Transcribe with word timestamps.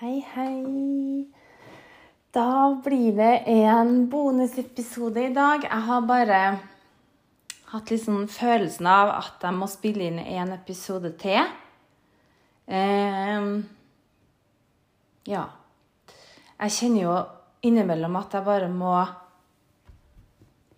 Hei, 0.00 0.22
hei. 0.32 1.26
Da 2.32 2.70
blir 2.84 3.12
det 3.18 3.42
en 3.52 4.06
bonusepisode 4.08 5.26
i 5.26 5.32
dag. 5.36 5.66
Jeg 5.66 5.84
har 5.88 6.06
bare 6.08 6.38
hatt 7.74 7.92
litt 7.92 8.06
sånn 8.06 8.24
følelsen 8.32 8.88
av 8.88 9.12
at 9.18 9.44
jeg 9.44 9.58
må 9.58 9.68
spille 9.68 10.06
inn 10.08 10.16
en 10.22 10.54
episode 10.54 11.10
til. 11.20 11.52
Eh, 12.64 13.50
ja. 15.34 15.44
Jeg 16.64 16.76
kjenner 16.78 17.02
jo 17.02 17.20
innimellom 17.68 18.16
at 18.24 18.40
jeg 18.40 18.48
bare 18.48 18.72
må 18.72 18.96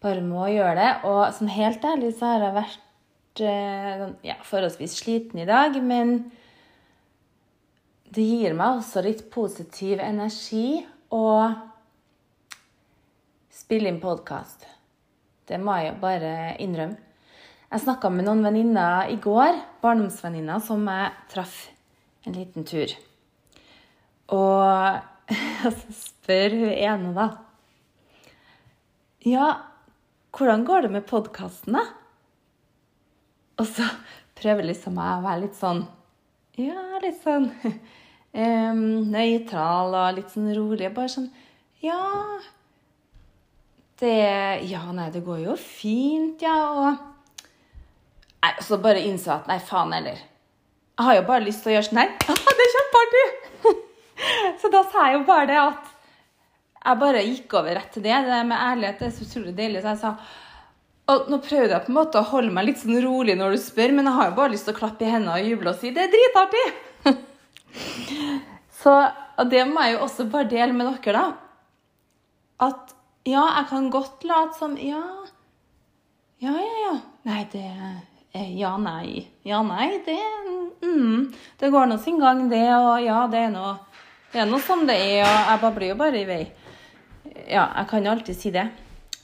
bare 0.02 0.28
må 0.34 0.50
gjøre 0.50 0.76
det. 0.82 0.92
Og 1.06 1.28
sånn 1.38 1.54
helt 1.60 1.90
ærlig 1.94 2.16
så 2.18 2.34
har 2.34 2.48
jeg 2.48 2.58
vært 2.58 3.46
eh, 3.54 4.06
ja, 4.32 4.40
forholdsvis 4.50 4.98
sliten 5.04 5.46
i 5.46 5.50
dag, 5.54 5.78
men 5.78 6.24
det 8.12 8.24
gir 8.26 8.52
meg 8.56 8.78
også 8.78 9.00
litt 9.06 9.22
positiv 9.32 10.00
energi 10.04 10.82
å 11.16 11.26
spille 13.52 13.88
inn 13.88 14.00
podkast. 14.02 14.66
Det 15.48 15.56
må 15.60 15.78
jeg 15.78 15.92
jo 15.92 16.00
bare 16.02 16.32
innrømme. 16.60 16.98
Jeg 17.72 17.84
snakka 17.86 18.10
med 18.12 18.26
noen 18.26 18.42
venninner 18.44 19.08
i 19.08 19.16
går, 19.16 19.56
barndomsvenninner, 19.80 20.60
som 20.60 20.84
jeg 20.92 21.06
traff 21.32 21.54
en 22.28 22.36
liten 22.36 22.66
tur. 22.68 22.92
Og 24.36 25.32
så 25.78 25.96
spør 25.96 26.58
hun 26.58 26.74
ene, 26.74 27.14
da 27.16 27.30
Ja, 29.24 29.48
hvordan 30.36 30.66
går 30.68 30.84
det 30.84 30.92
med 30.98 31.08
podkasten, 31.08 31.78
da? 31.80 31.86
Og 33.56 33.72
så 33.72 33.88
prøver 34.36 34.68
liksom 34.68 35.00
jeg 35.00 35.16
å 35.16 35.24
være 35.24 35.44
litt 35.46 35.56
sånn 35.56 35.84
Ja, 36.60 37.00
litt 37.00 37.24
sånn 37.24 37.48
um, 38.34 38.82
nøytral 39.12 39.94
og 39.94 40.18
litt 40.18 40.32
sånn 40.32 40.50
rolig. 40.56 40.90
Bare 40.94 41.12
sånn 41.12 41.30
Ja. 41.84 42.00
Det 44.02 44.12
Ja, 44.66 44.84
nei, 44.92 45.10
det 45.14 45.24
går 45.24 45.44
jo 45.46 45.56
fint, 45.56 46.42
ja. 46.42 46.58
Og 46.72 47.08
Nei, 48.42 48.56
så 48.58 48.74
bare 48.82 48.98
innså 49.06 49.36
at 49.36 49.46
nei, 49.46 49.60
faen 49.62 49.92
heller. 49.94 50.18
Jeg 50.98 51.06
har 51.06 51.14
jo 51.14 51.26
bare 51.28 51.46
lyst 51.46 51.62
til 51.62 51.70
å 51.70 51.74
gjøre 51.76 51.88
sånn 51.88 52.00
her. 52.02 52.14
Ja, 52.28 52.54
det 52.58 52.64
er 52.64 52.72
kjempeartig! 52.76 53.26
så 54.60 54.70
da 54.72 54.80
sa 54.90 55.04
jeg 55.06 55.20
jo 55.20 55.26
bare 55.28 55.46
det 55.46 55.60
at 55.62 55.90
jeg 56.82 56.98
bare 56.98 57.22
gikk 57.22 57.54
over 57.60 57.78
rett 57.78 57.92
til 57.94 58.02
det. 58.02 58.16
Det 58.26 58.40
med 58.48 58.58
ærlighet 58.58 58.98
det 58.98 59.06
er 59.06 59.14
så 59.14 59.28
utrolig 59.28 59.54
deilig. 59.54 59.84
Så 59.84 59.92
jeg 59.92 60.02
sa 60.02 60.16
og 61.12 61.26
nå 61.30 61.38
prøvde 61.42 61.74
jeg 61.74 61.82
på 61.84 61.90
en 61.90 61.96
måte 61.98 62.20
å 62.20 62.28
holde 62.30 62.52
meg 62.54 62.68
litt 62.68 62.78
sånn 62.80 63.00
rolig 63.02 63.34
når 63.38 63.56
du 63.56 63.60
spør, 63.60 63.90
men 63.96 64.06
jeg 64.06 64.16
har 64.16 64.28
jo 64.30 64.36
bare 64.36 64.52
lyst 64.54 64.68
til 64.68 64.74
å 64.74 64.78
klappe 64.78 65.04
i 65.04 65.10
hendene 65.10 65.34
og 65.34 65.48
juble 65.50 65.72
og 65.72 65.80
si 65.80 65.90
det 65.94 66.06
er 66.06 66.12
dritartig! 66.12 66.66
så 68.82 68.94
det 69.48 69.64
må 69.68 69.84
jeg 69.86 69.96
jo 69.96 70.04
også 70.06 70.28
bare 70.30 70.50
dele 70.50 70.72
med 70.76 70.90
dere, 71.04 71.12
da. 71.18 71.26
At 72.68 72.94
ja, 73.26 73.44
jeg 73.58 73.68
kan 73.70 73.90
godt 73.90 74.24
late 74.26 74.58
som 74.58 74.76
Ja, 74.78 75.02
ja, 76.42 76.52
ja. 76.52 76.78
ja. 76.86 76.96
Nei, 77.22 77.44
det 77.52 77.62
er 78.34 78.48
ja, 78.56 78.76
nei. 78.80 79.26
Ja, 79.44 79.60
nei, 79.62 80.00
det 80.06 80.18
mm, 80.82 81.32
Det 81.60 81.70
går 81.70 81.86
nå 81.86 81.98
sin 82.00 82.18
gang, 82.20 82.48
det, 82.50 82.64
og 82.74 83.02
ja, 83.04 83.26
det 83.30 83.46
er 83.46 83.52
noe 83.54 83.76
det 84.32 84.40
er 84.40 84.46
noe 84.48 84.62
som 84.64 84.86
det 84.88 84.94
er, 84.96 85.26
og 85.28 85.50
jeg 85.60 85.74
blir 85.76 85.90
jo 85.90 85.96
bare 86.00 86.20
i 86.22 86.24
vei. 86.24 86.42
Ja, 87.44 87.66
jeg 87.76 87.88
kan 87.90 88.06
jo 88.06 88.14
alltid 88.14 88.38
si 88.38 88.48
det. 88.54 88.64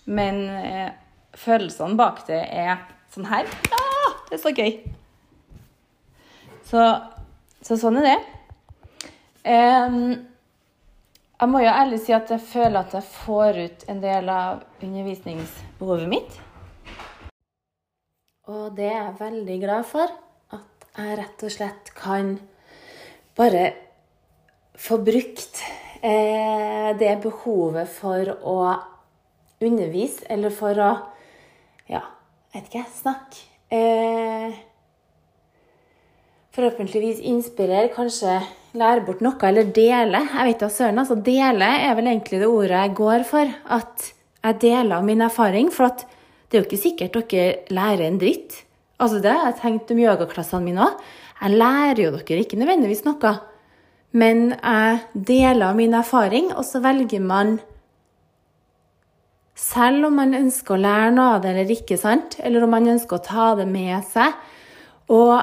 Men 0.05 0.43
eh, 0.53 0.91
følelsene 1.33 1.97
bak 1.97 2.27
det 2.27 2.43
er 2.45 2.83
sånn 3.15 3.31
her. 3.31 3.49
Ja, 3.73 4.11
det 4.29 4.37
er 4.37 4.43
så 4.43 4.53
gøy. 4.53 4.75
Så, 6.69 6.85
så 7.65 7.79
sånn 7.81 7.97
er 8.03 8.05
det. 8.11 8.19
Jeg 9.49 11.49
må 11.49 11.63
jo 11.63 11.73
ærlig 11.73 12.03
si 12.05 12.13
at 12.13 12.29
jeg 12.35 12.43
føler 12.45 12.83
at 12.83 12.93
jeg 12.99 13.07
får 13.15 13.61
ut 13.65 13.85
en 13.89 14.03
del 14.03 14.29
av 14.33 14.61
undervisningsbehovet 14.85 16.09
mitt. 16.11 16.33
Og 18.49 18.77
det 18.77 18.89
er 18.91 18.99
jeg 18.99 19.21
veldig 19.21 19.59
glad 19.63 19.85
for. 19.89 20.09
At 20.53 20.89
jeg 20.99 21.19
rett 21.21 21.45
og 21.45 21.55
slett 21.55 21.93
kan 21.97 22.39
bare 23.39 23.65
få 24.79 24.99
brukt 25.05 25.63
eh, 26.03 26.91
det 26.99 27.21
behovet 27.25 27.89
for 27.93 28.33
å 28.45 28.59
undervise, 29.65 30.27
eller 30.31 30.55
for 30.55 30.81
å 30.81 30.93
ja, 31.89 32.03
vet 32.55 32.69
ikke, 32.69 32.85
snakke. 33.01 33.37
Eh, 33.73 34.53
forhåpentligvis 36.57 37.21
inspirere, 37.33 37.89
kanskje 37.95 38.41
lære 38.79 39.05
bort 39.07 39.21
noe, 39.25 39.37
eller 39.49 39.69
dele. 39.75 40.23
Jeg 40.33 40.47
vet 40.49 40.63
da 40.63 40.71
søren, 40.73 41.01
altså 41.03 41.19
Dele 41.25 41.69
er 41.89 41.97
vel 41.99 42.11
egentlig 42.11 42.41
det 42.43 42.49
ordet 42.49 42.77
jeg 42.77 42.95
går 42.99 43.27
for. 43.29 43.53
At 43.79 44.09
jeg 44.45 44.61
deler 44.63 45.05
min 45.05 45.25
erfaring. 45.27 45.71
For 45.75 45.91
at 45.91 46.07
det 46.49 46.57
er 46.57 46.63
jo 46.63 46.69
ikke 46.69 46.83
sikkert 46.83 47.19
dere 47.31 47.47
lærer 47.75 48.07
en 48.07 48.21
dritt. 48.21 48.63
Altså 48.99 49.21
Det 49.23 49.33
har 49.33 49.51
jeg 49.51 49.61
tenkt 49.63 49.93
om 49.95 50.03
yogaklassene 50.03 50.65
mine 50.65 50.87
òg. 50.87 51.01
Jeg 51.39 51.59
lærer 51.61 52.03
jo 52.03 52.13
dere 52.17 52.43
ikke 52.43 52.59
nødvendigvis 52.59 53.05
noe. 53.07 53.35
Men 54.13 54.55
jeg 54.57 55.03
deler 55.13 55.75
min 55.77 55.95
erfaring, 55.95 56.55
og 56.57 56.65
så 56.65 56.81
velger 56.81 57.21
man 57.21 57.59
selv 59.59 60.07
om 60.07 60.17
man 60.21 60.37
ønsker 60.39 60.77
å 60.77 60.81
lære 60.81 61.13
noe 61.17 61.35
av 61.35 61.43
det 61.43 61.51
eller 61.53 61.73
ikke, 61.75 61.99
sant? 61.99 62.39
eller 62.39 62.63
om 62.65 62.71
man 62.73 62.87
ønsker 62.95 63.19
å 63.19 63.25
ta 63.27 63.47
det 63.59 63.67
med 63.69 64.07
seg. 64.07 64.37
Og, 65.11 65.35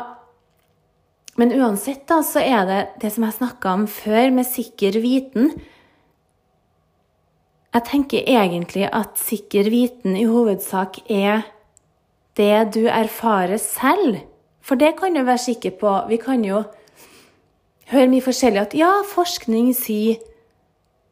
men 1.35 1.51
uansett 1.51 2.05
da, 2.07 2.21
så 2.23 2.39
er 2.39 2.67
det 2.69 2.81
det 3.01 3.11
som 3.11 3.25
jeg 3.27 3.37
snakka 3.39 3.73
om 3.75 3.87
før, 3.91 4.29
med 4.31 4.47
sikker 4.47 4.99
viten. 5.03 5.49
Jeg 7.75 7.83
tenker 7.89 8.23
egentlig 8.23 8.87
at 8.87 9.19
sikker 9.19 9.67
viten 9.67 10.15
i 10.15 10.23
hovedsak 10.29 11.01
er 11.11 11.43
det 12.39 12.71
du 12.75 12.85
erfarer 12.87 13.59
selv. 13.59 14.21
For 14.63 14.79
det 14.79 14.95
kan 14.99 15.13
du 15.13 15.25
være 15.27 15.43
sikker 15.43 15.75
på. 15.81 15.91
Vi 16.07 16.17
kan 16.23 16.45
jo 16.47 16.63
høre 17.91 18.07
mye 18.09 18.23
forskjellig 18.23 18.63
at 18.63 18.77
ja, 18.79 18.93
forskning 19.11 19.73
sier 19.75 20.23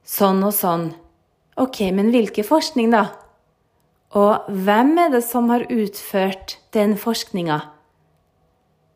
sånn 0.07 0.39
og 0.43 0.55
sånn. 0.55 0.87
Ok, 1.59 1.83
men 1.93 2.09
hvilken 2.15 2.47
forskning, 2.47 2.95
da? 2.95 3.11
Og 4.15 4.47
hvem 4.47 4.95
er 5.03 5.11
det 5.13 5.23
som 5.27 5.51
har 5.51 5.67
utført 5.67 6.57
den 6.73 6.95
forskninga? 6.97 7.59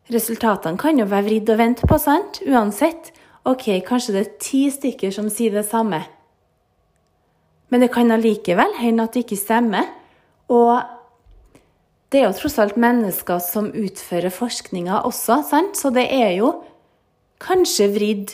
Resultatene 0.08 0.80
kan 0.80 0.96
jo 0.96 1.04
være 1.08 1.26
vridd 1.26 1.50
og 1.52 1.58
vendt 1.60 1.82
på, 1.88 1.98
sant? 2.00 2.40
Uansett. 2.48 3.12
Ok, 3.48 3.66
kanskje 3.84 4.14
det 4.14 4.22
er 4.22 4.36
ti 4.40 4.62
stykker 4.72 5.12
som 5.14 5.28
sier 5.32 5.52
det 5.52 5.66
samme. 5.68 6.00
Men 7.68 7.84
det 7.84 7.90
kan 7.92 8.10
allikevel 8.12 8.78
hende 8.80 9.04
at 9.04 9.16
det 9.16 9.26
ikke 9.26 9.40
stemmer. 9.40 9.90
Og 10.48 10.80
det 12.08 12.22
er 12.22 12.28
jo 12.30 12.36
tross 12.38 12.56
alt 12.62 12.78
mennesker 12.80 13.40
som 13.44 13.68
utfører 13.76 14.32
forskninga 14.32 15.02
også, 15.04 15.42
sant? 15.44 15.76
Så 15.76 15.92
det 15.92 16.06
er 16.08 16.38
jo 16.38 16.54
kanskje 17.44 17.90
vridd 17.92 18.32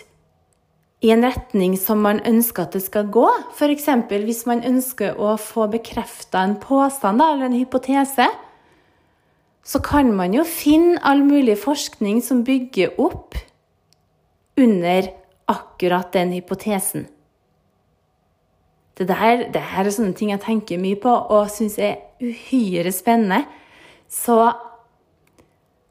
i 1.05 1.11
en 1.13 1.27
retning 1.27 1.75
som 1.77 2.01
man 2.01 2.23
ønsker 2.25 2.65
at 2.65 2.79
det 2.79 2.85
skal 2.87 3.11
gå. 3.13 3.27
F.eks. 3.53 3.91
hvis 4.15 4.45
man 4.49 4.63
ønsker 4.65 5.19
å 5.19 5.35
få 5.37 5.67
bekrefta 5.73 6.47
en 6.47 6.55
påstand 6.63 7.21
eller 7.21 7.51
en 7.51 7.59
hypotese, 7.59 8.31
så 9.65 9.81
kan 9.81 10.13
man 10.17 10.35
jo 10.37 10.45
finne 10.45 11.01
all 11.03 11.25
mulig 11.25 11.57
forskning 11.63 12.21
som 12.23 12.45
bygger 12.45 12.99
opp 13.01 13.37
under 14.61 15.09
akkurat 15.51 16.13
den 16.13 16.35
hypotesen. 16.37 17.07
Det, 18.95 19.09
der, 19.09 19.49
det 19.51 19.63
her 19.73 19.89
er 19.89 19.95
sånne 19.95 20.15
ting 20.15 20.31
jeg 20.31 20.45
tenker 20.45 20.79
mye 20.79 20.99
på 21.01 21.11
og 21.11 21.51
syns 21.51 21.81
er 21.83 21.97
uhyre 22.23 22.93
spennende. 22.95 23.43
Så 24.07 24.37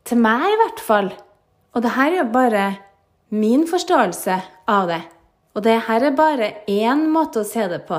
til 0.07 0.21
meg 0.21 0.45
i 0.47 0.57
hvert 0.59 0.81
fall 0.83 1.09
Og 1.73 1.81
det 1.81 1.95
her 1.95 2.11
er 2.11 2.19
jo 2.19 2.29
bare 2.29 2.63
min 3.33 3.63
forståelse 3.65 4.35
av 4.69 4.91
det. 4.91 4.99
Og 5.57 5.63
det 5.65 5.73
her 5.87 6.03
er 6.05 6.13
bare 6.13 6.49
én 6.69 7.07
måte 7.09 7.41
å 7.41 7.47
se 7.47 7.65
det 7.65 7.79
på. 7.87 7.97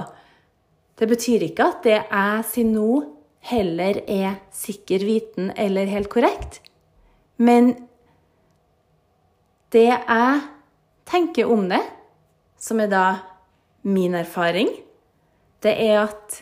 Det 0.95 1.09
betyr 1.11 1.43
ikke 1.49 1.67
at 1.67 1.81
det 1.83 1.97
jeg 1.99 2.45
sier 2.53 2.69
nå, 2.71 3.01
heller 3.45 4.01
er 4.09 4.39
sikker 4.55 5.05
viten 5.05 5.53
eller 5.57 5.91
helt 5.91 6.09
korrekt. 6.13 6.61
Men 7.37 7.75
det 9.75 9.89
jeg 9.91 10.41
tenker 11.09 11.51
om 11.51 11.69
det, 11.69 11.83
som 12.57 12.81
er 12.81 12.89
da 12.89 13.07
min 13.85 14.15
erfaring, 14.17 14.71
det 15.65 15.75
er 15.81 16.07
at 16.07 16.41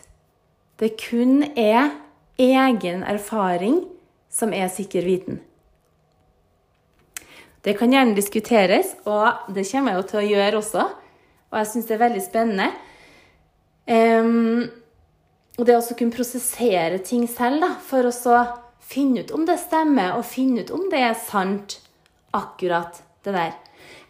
det 0.79 0.93
kun 0.99 1.43
er 1.59 1.91
egen 2.39 3.03
erfaring 3.03 3.83
som 4.31 4.53
er 4.53 4.71
sikker 4.71 5.05
viten. 5.05 5.41
Det 7.63 7.77
kan 7.79 7.93
gjerne 7.93 8.15
diskuteres, 8.15 8.95
og 9.07 9.53
det 9.55 9.63
kommer 9.69 9.93
jeg 9.93 10.01
jo 10.01 10.07
til 10.09 10.19
å 10.19 10.27
gjøre 10.27 10.59
også. 10.59 10.87
Og 11.51 11.59
jeg 11.59 11.69
syns 11.69 11.87
det 11.87 11.95
er 11.95 12.01
veldig 12.01 12.23
spennende. 12.23 12.65
Um, 13.87 14.82
og 15.57 15.67
det 15.67 15.77
å 15.77 15.95
kunne 15.97 16.13
prosessere 16.15 16.97
ting 17.05 17.27
selv, 17.29 17.61
da, 17.61 17.71
for 17.85 18.09
å 18.09 18.35
finne 18.83 19.23
ut 19.23 19.33
om 19.35 19.45
det 19.45 19.59
stemmer, 19.61 20.17
og 20.17 20.25
finne 20.25 20.63
ut 20.63 20.73
om 20.73 20.87
det 20.91 21.01
er 21.05 21.17
sant, 21.17 21.77
akkurat 22.33 23.03
det 23.25 23.35
der. 23.35 23.53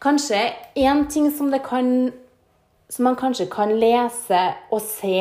Kanskje 0.04 0.40
én 0.80 1.06
ting 1.12 1.30
som, 1.36 1.52
kan, 1.64 2.12
som 2.90 3.10
man 3.10 3.20
kanskje 3.20 3.50
kan 3.52 3.74
lese 3.80 4.44
og 4.72 4.82
se 4.84 5.20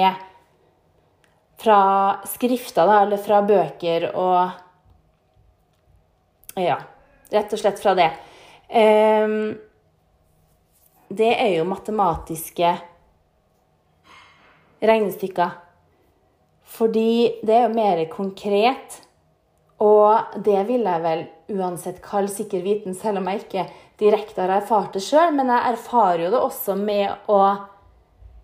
fra 1.63 1.83
skrifter, 2.27 2.87
da, 2.87 3.03
eller 3.05 3.23
fra 3.23 3.43
bøker 3.47 4.11
og 4.13 4.61
Ja, 6.53 6.75
rett 7.33 7.53
og 7.55 7.61
slett 7.63 7.79
fra 7.81 7.95
det. 7.97 8.11
Um, 8.69 9.55
det 11.09 11.31
er 11.33 11.55
jo 11.55 11.65
matematiske 11.65 12.75
regnestykker. 14.85 15.62
Fordi 16.73 17.41
det 17.45 17.57
er 17.57 17.67
jo 17.67 17.75
mer 17.77 18.05
konkret. 18.13 19.01
Og 19.83 20.39
det 20.45 20.61
vil 20.69 20.87
jeg 20.87 21.03
vel 21.05 21.25
uansett 21.53 21.99
kalle 22.05 22.31
sikker 22.31 22.63
viten, 22.65 22.95
selv 22.95 23.21
om 23.21 23.29
jeg 23.29 23.43
ikke 23.43 23.67
direkte 24.01 24.45
har 24.45 24.55
erfart 24.61 24.95
det 24.97 25.03
sjøl. 25.05 25.35
Men 25.37 25.53
jeg 25.53 25.75
erfarer 25.75 26.27
jo 26.27 26.33
det 26.33 26.41
også 26.47 26.79
med 26.79 27.29
å 27.33 27.43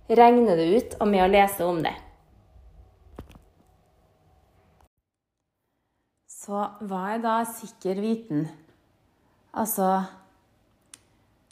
regne 0.08 0.56
det 0.58 0.68
ut 0.74 1.00
og 1.00 1.10
med 1.10 1.24
å 1.24 1.32
lese 1.32 1.66
om 1.68 1.80
det. 1.84 1.94
Så 6.48 6.62
hva 6.88 7.02
er 7.12 7.20
da 7.20 7.42
sikker 7.44 7.98
viten? 8.00 8.46
Altså 9.52 9.88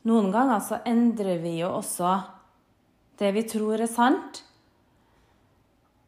Noen 0.06 0.30
ganger 0.30 0.60
så 0.62 0.78
endrer 0.86 1.40
vi 1.42 1.56
jo 1.58 1.72
også 1.80 2.14
det 3.18 3.32
vi 3.34 3.42
tror 3.50 3.82
er 3.82 3.90
sant. 3.90 4.45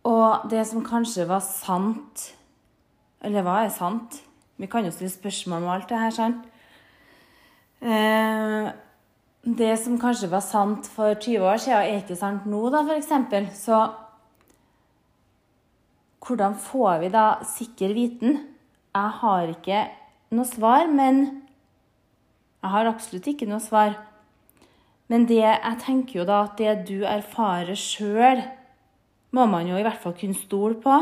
Og 0.09 0.49
det 0.51 0.65
som 0.69 0.85
kanskje 0.85 1.27
var 1.29 1.43
sant 1.45 2.31
Eller 3.25 3.45
hva 3.45 3.63
er 3.65 3.73
sant? 3.75 4.21
Vi 4.59 4.67
kan 4.71 4.87
jo 4.87 4.93
stille 4.95 5.11
spørsmål 5.13 5.65
om 5.65 5.73
alt 5.73 5.89
det 5.91 5.99
her, 5.99 6.15
sant? 6.15 6.47
Eh, 7.79 8.71
det 9.43 9.75
som 9.79 9.99
kanskje 10.03 10.31
var 10.33 10.43
sant 10.43 10.87
for 10.91 11.15
20 11.15 11.47
år 11.47 11.61
siden, 11.63 11.83
er 11.83 12.01
ikke 12.03 12.17
sant 12.19 12.47
nå, 12.47 12.65
da, 12.75 12.83
f.eks. 12.83 13.13
Så 13.55 13.79
hvordan 16.27 16.57
får 16.59 16.99
vi 17.05 17.11
da 17.15 17.27
sikker 17.47 17.95
viten? 17.95 18.41
Jeg 18.95 19.15
har 19.23 19.53
ikke 19.55 19.85
noe 20.35 20.47
svar, 20.47 20.91
men 20.91 21.45
Jeg 22.59 22.71
har 22.75 22.89
absolutt 22.91 23.27
ikke 23.31 23.47
noe 23.47 23.63
svar. 23.63 23.93
Men 25.07 25.29
det, 25.31 25.39
jeg 25.39 25.77
tenker 25.85 26.19
jo 26.19 26.25
da 26.27 26.41
at 26.49 26.59
det 26.59 26.73
du 26.89 27.05
erfarer 27.07 27.79
sjøl, 27.79 28.43
må 29.37 29.47
man 29.47 29.69
jo 29.69 29.77
i 29.77 29.85
hvert 29.85 30.01
fall 30.01 30.17
kunne 30.17 30.37
stole 30.37 30.79
på 30.81 30.95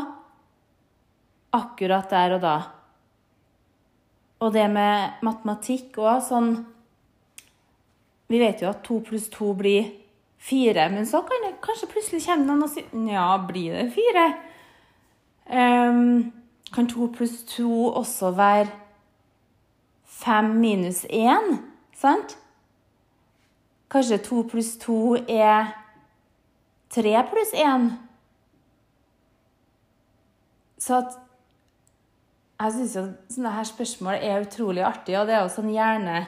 akkurat 1.57 2.11
der 2.11 2.37
og 2.37 2.43
da. 2.43 2.57
Og 4.45 4.53
det 4.53 4.67
med 4.71 5.23
matematikk 5.25 5.97
òg, 6.03 6.19
sånn 6.25 6.57
Vi 8.27 8.41
vet 8.43 8.59
jo 8.61 8.73
at 8.73 8.83
to 8.83 8.99
pluss 9.07 9.29
to 9.31 9.53
blir 9.55 9.87
fire, 10.43 10.89
men 10.91 11.07
så 11.07 11.21
kan 11.23 11.45
det 11.45 11.61
kanskje 11.63 11.89
plutselig 11.93 12.25
komme 12.25 12.49
noen 12.49 12.65
og 12.67 12.73
si 12.73 12.83
Ja, 13.07 13.29
blir 13.47 13.77
det 13.79 13.93
fire? 13.95 14.27
Um, 15.47 16.33
kan 16.75 16.89
to 16.91 17.07
pluss 17.15 17.45
to 17.47 17.93
også 17.95 18.33
være 18.35 18.73
fem 20.05 20.57
minus 20.59 21.05
én? 21.07 21.61
Sant? 21.95 22.35
Kanskje 23.91 24.19
to 24.27 24.43
pluss 24.51 24.75
to 24.83 25.15
er 25.15 25.71
tre 26.91 27.15
pluss 27.31 27.55
én? 27.55 27.93
Så 30.81 31.01
at 31.01 31.17
jeg 32.57 32.73
syns 32.73 32.95
jo 32.97 33.05
sånne 33.35 33.53
her 33.53 33.69
spørsmål 33.69 34.17
er 34.17 34.47
utrolig 34.47 34.85
artig, 34.87 35.17
og 35.19 35.29
det 35.29 35.37
er 35.37 35.45
jo 35.45 35.53
sånn 35.53 35.73
hjerne... 35.75 36.25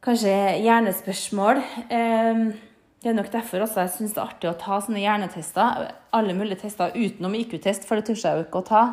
Kanskje 0.00 0.32
hjernespørsmål. 0.64 1.58
Ehm, 1.92 2.46
det 3.04 3.10
er 3.10 3.16
nok 3.18 3.26
derfor 3.34 3.66
også 3.66 3.82
jeg 3.82 3.92
syns 3.98 4.14
det 4.16 4.22
er 4.22 4.30
artig 4.30 4.48
å 4.48 4.56
ta 4.56 4.78
sånne 4.80 5.02
hjernetester. 5.02 5.90
Alle 6.16 6.32
mulige 6.36 6.62
tester 6.62 6.96
utenom 6.96 7.36
IQ-test, 7.36 7.84
for 7.84 8.00
det 8.00 8.08
tør 8.08 8.16
jeg 8.16 8.38
jo 8.38 8.46
ikke 8.46 8.62
å 8.62 8.68
ta. 8.70 8.84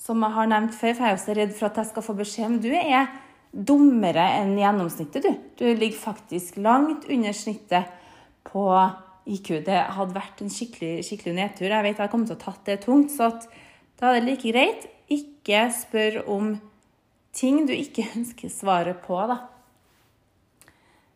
Som 0.00 0.24
jeg 0.24 0.32
har 0.38 0.48
nevnt 0.48 0.72
før, 0.72 0.94
for 0.96 1.04
jeg 1.04 1.12
er 1.12 1.18
jo 1.18 1.22
så 1.26 1.36
redd 1.36 1.52
for 1.58 1.68
at 1.68 1.82
jeg 1.82 1.90
skal 1.90 2.06
få 2.06 2.16
beskjed 2.22 2.48
om 2.48 2.56
du 2.64 2.70
er 2.72 3.12
dummere 3.52 4.24
enn 4.38 4.56
gjennomsnittet, 4.56 5.28
du. 5.28 5.46
Du 5.60 5.66
ligger 5.68 5.98
faktisk 6.00 6.56
langt 6.56 7.04
under 7.10 7.36
snittet 7.36 7.92
på 8.48 8.64
IQ. 9.26 9.60
Det 9.66 9.80
hadde 9.96 10.16
vært 10.16 10.40
en 10.44 10.52
skikkelig, 10.52 11.04
skikkelig 11.06 11.36
nedtur. 11.36 11.68
Jeg 11.68 11.84
vet 11.84 11.92
jeg 11.94 12.00
hadde 12.02 12.12
kommet 12.12 12.30
til 12.32 12.38
å 12.38 12.44
tatt 12.44 12.64
det 12.68 12.80
tungt, 12.84 13.12
så 13.14 13.32
da 14.00 14.10
er 14.10 14.20
det 14.20 14.28
like 14.30 14.52
greit 14.52 14.88
ikke 15.10 15.66
spør 15.74 16.20
om 16.30 16.54
ting 17.36 17.64
du 17.68 17.74
ikke 17.74 18.08
ønsker 18.16 18.52
svaret 18.52 19.02
på, 19.04 19.18
da. 19.30 19.40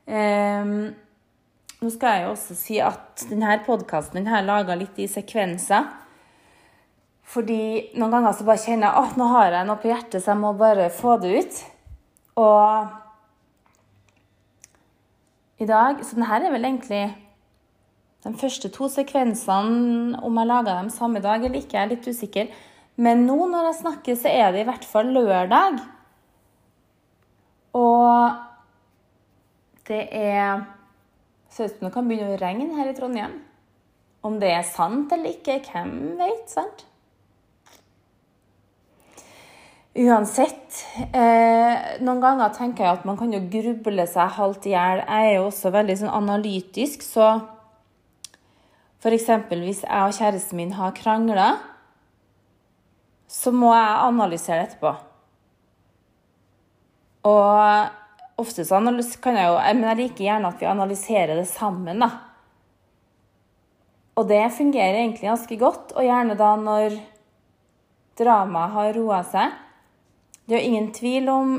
Um, 0.05 0.93
nå 1.81 1.91
skal 1.93 2.19
jeg 2.19 2.25
jo 2.25 2.33
også 2.35 2.55
si 2.57 2.77
at 2.81 3.25
denne 3.31 3.57
podkasten 3.65 4.27
er 4.29 4.45
laga 4.45 4.77
litt 4.77 4.99
i 5.01 5.09
sekvenser. 5.11 5.89
Fordi 7.25 7.95
noen 7.97 8.13
ganger 8.13 8.37
så 8.37 8.45
bare 8.45 8.61
kjenner 8.61 8.91
jeg 8.91 9.09
at 9.09 9.17
nå 9.21 9.29
har 9.33 9.57
jeg 9.57 9.69
noe 9.69 9.81
på 9.81 9.89
hjertet, 9.91 10.21
så 10.21 10.35
jeg 10.35 10.43
må 10.43 10.53
bare 10.61 10.91
få 10.93 11.17
det 11.23 11.33
ut. 11.41 11.63
Og 12.41 13.01
i 15.63 15.67
dag 15.71 16.01
Så 16.03 16.17
denne 16.17 16.35
er 16.35 16.51
vel 16.51 16.67
egentlig 16.67 17.05
de 18.33 18.41
første 18.41 18.71
to 18.73 18.89
sekvensene, 18.89 20.17
om 20.25 20.39
jeg 20.41 20.49
laga 20.49 20.79
dem 20.79 20.89
samme 20.93 21.21
dag 21.25 21.43
eller 21.45 21.61
ikke, 21.61 21.77
jeg 21.77 21.83
er 21.83 21.93
litt 21.93 22.09
usikker. 22.09 22.55
Men 22.97 23.27
nå 23.27 23.37
når 23.51 23.69
jeg 23.69 23.81
snakker, 23.83 24.17
så 24.17 24.31
er 24.31 24.55
det 24.55 24.63
i 24.63 24.69
hvert 24.69 24.87
fall 24.89 25.11
lørdag. 25.13 25.83
Og 27.75 28.41
det 29.89 30.07
er 30.15 30.65
Ser 31.55 31.69
ut 31.69 31.77
som 31.77 31.87
det 31.87 31.95
kan 31.95 32.09
begynne 32.11 32.35
å 32.35 32.39
regne 32.41 32.75
her 32.75 32.89
i 32.91 32.95
Trondheim. 32.97 33.37
Om 34.27 34.41
det 34.43 34.49
er 34.51 34.65
sant 34.67 35.13
eller 35.15 35.37
ikke, 35.37 35.61
hvem 35.69 36.17
vet, 36.19 36.49
sant? 36.51 36.81
Uansett. 39.95 40.81
Eh, 41.15 42.01
noen 42.03 42.23
ganger 42.25 42.51
tenker 42.57 42.83
jeg 42.83 42.97
at 42.97 43.05
man 43.07 43.21
kan 43.21 43.31
jo 43.31 43.39
gruble 43.53 44.09
seg 44.11 44.35
halvt 44.35 44.67
i 44.67 44.73
hjel. 44.75 45.05
Jeg 45.05 45.29
er 45.29 45.37
jo 45.37 45.45
også 45.53 45.71
veldig 45.77 45.97
sånn 46.01 46.17
analytisk, 46.17 47.07
så 47.07 47.29
f.eks. 49.05 49.27
hvis 49.53 49.83
jeg 49.85 50.09
og 50.09 50.15
kjæresten 50.17 50.57
min 50.57 50.73
har 50.73 50.95
krangla, 50.97 51.49
så 53.29 53.53
må 53.53 53.75
jeg 53.75 54.07
analysere 54.09 54.63
det 54.63 54.71
etterpå. 54.71 54.95
Og 57.29 58.41
ofte 58.41 58.65
så 58.65 58.81
kan 59.23 59.37
jeg 59.37 59.49
jo 59.49 59.59
Men 59.75 59.85
jeg 59.89 59.97
liker 59.97 60.25
gjerne 60.25 60.49
at 60.49 60.61
vi 60.61 60.67
analyserer 60.67 61.37
det 61.37 61.49
sammen, 61.49 62.01
da. 62.01 62.11
Og 64.17 64.29
det 64.29 64.53
fungerer 64.57 65.01
egentlig 65.01 65.29
ganske 65.29 65.57
godt, 65.59 65.93
og 65.93 66.05
gjerne 66.05 66.37
da 66.39 66.55
når 66.57 66.97
dramaet 68.19 68.73
har 68.73 68.93
roa 68.95 69.23
seg. 69.27 69.53
Det 70.47 70.55
er 70.55 70.61
jo 70.61 70.71
ingen 70.71 70.93
tvil 70.95 71.29
om 71.29 71.55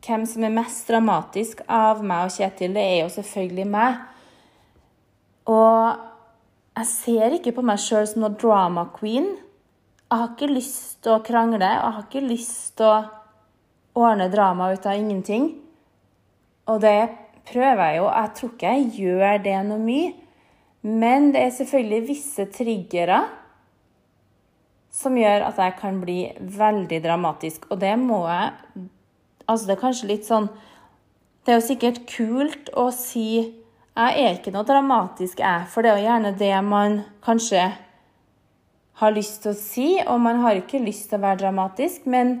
hvem 0.00 0.24
som 0.26 0.44
er 0.44 0.54
mest 0.56 0.88
dramatisk 0.88 1.60
av 1.68 2.00
meg 2.02 2.26
og 2.26 2.34
Kjetil. 2.34 2.74
Det 2.74 2.82
er 2.82 3.02
jo 3.04 3.10
selvfølgelig 3.12 3.66
meg. 3.70 4.00
Og 5.46 6.09
jeg 6.78 6.86
ser 6.88 7.36
ikke 7.36 7.54
på 7.56 7.64
meg 7.66 7.80
sjøl 7.82 8.06
som 8.08 8.22
noe 8.24 8.36
drama 8.38 8.86
queen. 8.94 9.32
Jeg 10.10 10.18
har 10.18 10.30
ikke 10.32 10.50
lyst 10.50 11.00
til 11.04 11.16
å 11.16 11.24
krangle, 11.24 11.66
og 11.66 11.86
jeg 11.86 11.96
har 11.96 12.06
ikke 12.06 12.22
lyst 12.26 12.76
til 12.78 12.86
å 12.88 14.04
ordne 14.04 14.30
drama 14.32 14.70
ut 14.72 14.86
av 14.86 14.98
ingenting. 14.98 15.50
Og 16.70 16.80
det 16.82 17.10
prøver 17.50 17.84
jeg 17.84 18.00
jo. 18.00 18.08
Jeg 18.08 18.34
tror 18.38 18.54
ikke 18.54 18.72
jeg 18.74 19.04
gjør 19.04 19.44
det 19.44 19.58
noe 19.68 19.82
mye. 19.82 20.14
Men 20.80 21.30
det 21.34 21.42
er 21.44 21.54
selvfølgelig 21.58 22.08
visse 22.08 22.46
triggere 22.54 23.20
som 24.90 25.14
gjør 25.18 25.44
at 25.50 25.58
jeg 25.60 25.76
kan 25.78 26.00
bli 26.02 26.20
veldig 26.40 27.02
dramatisk. 27.04 27.68
Og 27.70 27.82
det 27.82 27.96
må 28.00 28.24
jeg 28.28 28.88
Altså, 29.50 29.66
det 29.66 29.72
er 29.74 29.80
kanskje 29.80 30.06
litt 30.06 30.26
sånn 30.28 30.44
Det 31.42 31.50
er 31.50 31.56
jo 31.58 31.64
sikkert 31.66 32.04
kult 32.06 32.68
å 32.78 32.84
si 32.94 33.24
Jeg 33.98 34.22
er 34.22 34.36
ikke 34.36 34.52
noe 34.54 34.66
dramatisk, 34.66 35.40
jeg. 35.42 35.66
For 35.70 35.82
det 35.82 35.90
er 35.90 35.98
jo 35.98 36.06
gjerne 36.06 36.34
det 36.38 36.52
man 36.66 37.00
kanskje 37.24 37.64
har 39.00 39.16
lyst 39.16 39.42
til 39.42 39.54
å 39.54 39.58
si, 39.58 39.88
og 40.04 40.20
man 40.22 40.42
har 40.44 40.60
ikke 40.60 40.82
lyst 40.82 41.08
til 41.10 41.18
å 41.18 41.24
være 41.24 41.40
dramatisk, 41.42 42.06
men 42.10 42.36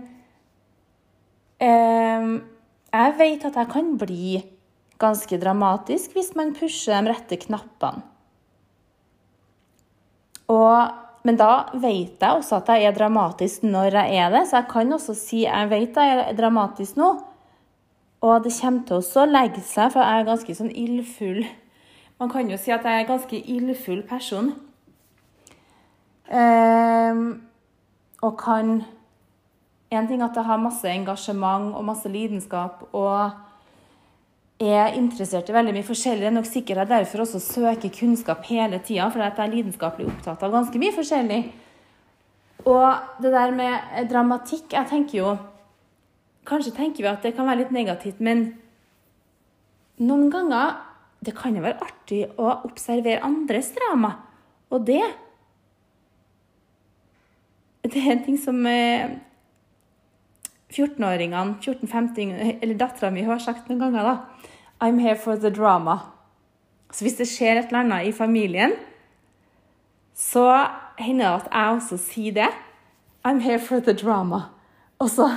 eh, 1.58 2.30
jeg 2.90 3.16
vet 3.18 3.46
at 3.48 3.58
jeg 3.60 3.72
kan 3.72 3.92
bli 4.00 4.40
ganske 5.00 5.38
dramatisk 5.40 6.12
hvis 6.16 6.34
man 6.36 6.54
pusher 6.56 7.00
de 7.00 7.12
rette 7.14 7.38
knappene. 7.46 8.04
Og, 10.50 10.94
men 11.22 11.36
da 11.38 11.70
vet 11.78 12.18
jeg 12.18 12.40
også 12.40 12.58
at 12.58 12.72
jeg 12.74 12.88
er 12.88 12.96
dramatisk 12.96 13.62
når 13.62 14.00
jeg 14.00 14.22
er 14.24 14.32
det, 14.34 14.44
så 14.50 14.58
jeg 14.58 14.70
kan 14.72 14.96
også 14.96 15.14
si 15.14 15.44
jeg 15.44 15.68
vet 15.70 15.98
jeg 16.00 16.22
er 16.24 16.38
dramatisk 16.38 16.98
nå. 16.98 17.12
Og 18.20 18.44
det 18.44 18.52
kommer 18.60 18.84
til 18.86 19.00
å 19.00 19.26
legge 19.28 19.62
seg, 19.64 19.92
for 19.94 20.04
jeg 20.04 20.20
er 20.20 20.28
ganske 20.28 20.56
sånn 20.56 20.72
ildfull. 20.76 21.44
Man 22.20 22.32
kan 22.32 22.50
jo 22.52 22.58
si 22.60 22.72
at 22.74 22.84
jeg 22.84 22.92
er 22.92 23.04
en 23.04 23.12
ganske 23.14 23.38
ildfull 23.48 24.02
person. 24.08 24.52
Um, 26.30 27.22
og 28.22 28.36
kan 28.38 28.82
En 29.90 30.06
ting 30.06 30.20
at 30.22 30.36
jeg 30.38 30.46
har 30.46 30.60
masse 30.62 30.86
engasjement 30.86 31.72
og 31.74 31.82
masse 31.82 32.06
lidenskap 32.06 32.84
og 32.94 33.32
er 34.62 34.94
interessert 34.94 35.48
i 35.50 35.54
veldig 35.56 35.72
mye 35.74 35.86
forskjellig. 35.88 36.20
Det 36.22 36.28
er 36.28 36.36
nok 36.36 36.46
sikkert 36.46 36.78
jeg 36.78 36.90
derfor 36.92 37.24
også 37.24 37.40
søker 37.42 37.90
kunnskap 37.96 38.44
hele 38.46 38.78
tida, 38.78 39.08
for 39.10 39.18
jeg 39.18 39.34
er 39.34 39.50
lidenskapelig 39.50 40.06
opptatt 40.12 40.44
av 40.46 40.54
ganske 40.54 40.78
mye 40.78 40.94
forskjellig. 40.94 41.40
Og 42.70 42.86
det 43.24 43.32
der 43.32 43.50
med 43.56 44.10
dramatikk 44.12 44.76
Jeg 44.76 44.86
tenker 44.92 45.18
jo 45.18 45.36
Kanskje 46.50 46.74
tenker 46.74 47.04
vi 47.04 47.10
at 47.10 47.22
det 47.22 47.36
kan 47.36 47.46
være 47.46 47.62
litt 47.62 47.74
negativt, 47.74 48.18
men 48.18 48.48
noen 50.02 50.30
ganger 50.32 50.78
det 51.24 51.34
kan 51.36 51.54
jo 51.54 51.62
være 51.62 51.84
artig 51.84 52.24
å 52.40 52.48
observere 52.66 53.22
andres 53.26 53.72
drama. 53.76 54.14
Og 54.70 54.86
det 54.86 55.02
Det 57.90 57.96
er 57.96 58.12
en 58.12 58.24
ting 58.24 58.36
som 58.38 58.58
14-åringene, 60.70 61.56
14-15 61.64 62.60
eller 62.62 62.76
dattera 62.78 63.10
mi 63.10 63.22
har 63.24 63.38
sagt 63.42 63.68
noen 63.68 63.80
ganger, 63.80 64.02
da. 64.04 64.14
I'm 64.80 64.98
here 65.00 65.16
for 65.16 65.36
the 65.36 65.50
drama. 65.50 65.98
Så 66.92 67.04
hvis 67.04 67.16
det 67.18 67.28
skjer 67.28 67.56
et 67.58 67.66
eller 67.70 67.80
annet 67.80 68.06
i 68.06 68.12
familien, 68.12 68.72
så 70.14 70.68
hender 70.98 71.24
det 71.24 71.34
at 71.40 71.48
jeg 71.50 71.76
også 71.76 71.98
sier 72.04 72.32
det. 72.36 72.50
I'm 73.24 73.40
here 73.40 73.58
for 73.58 73.80
the 73.80 73.92
drama. 73.92 74.40
Og 74.98 75.10
så, 75.10 75.28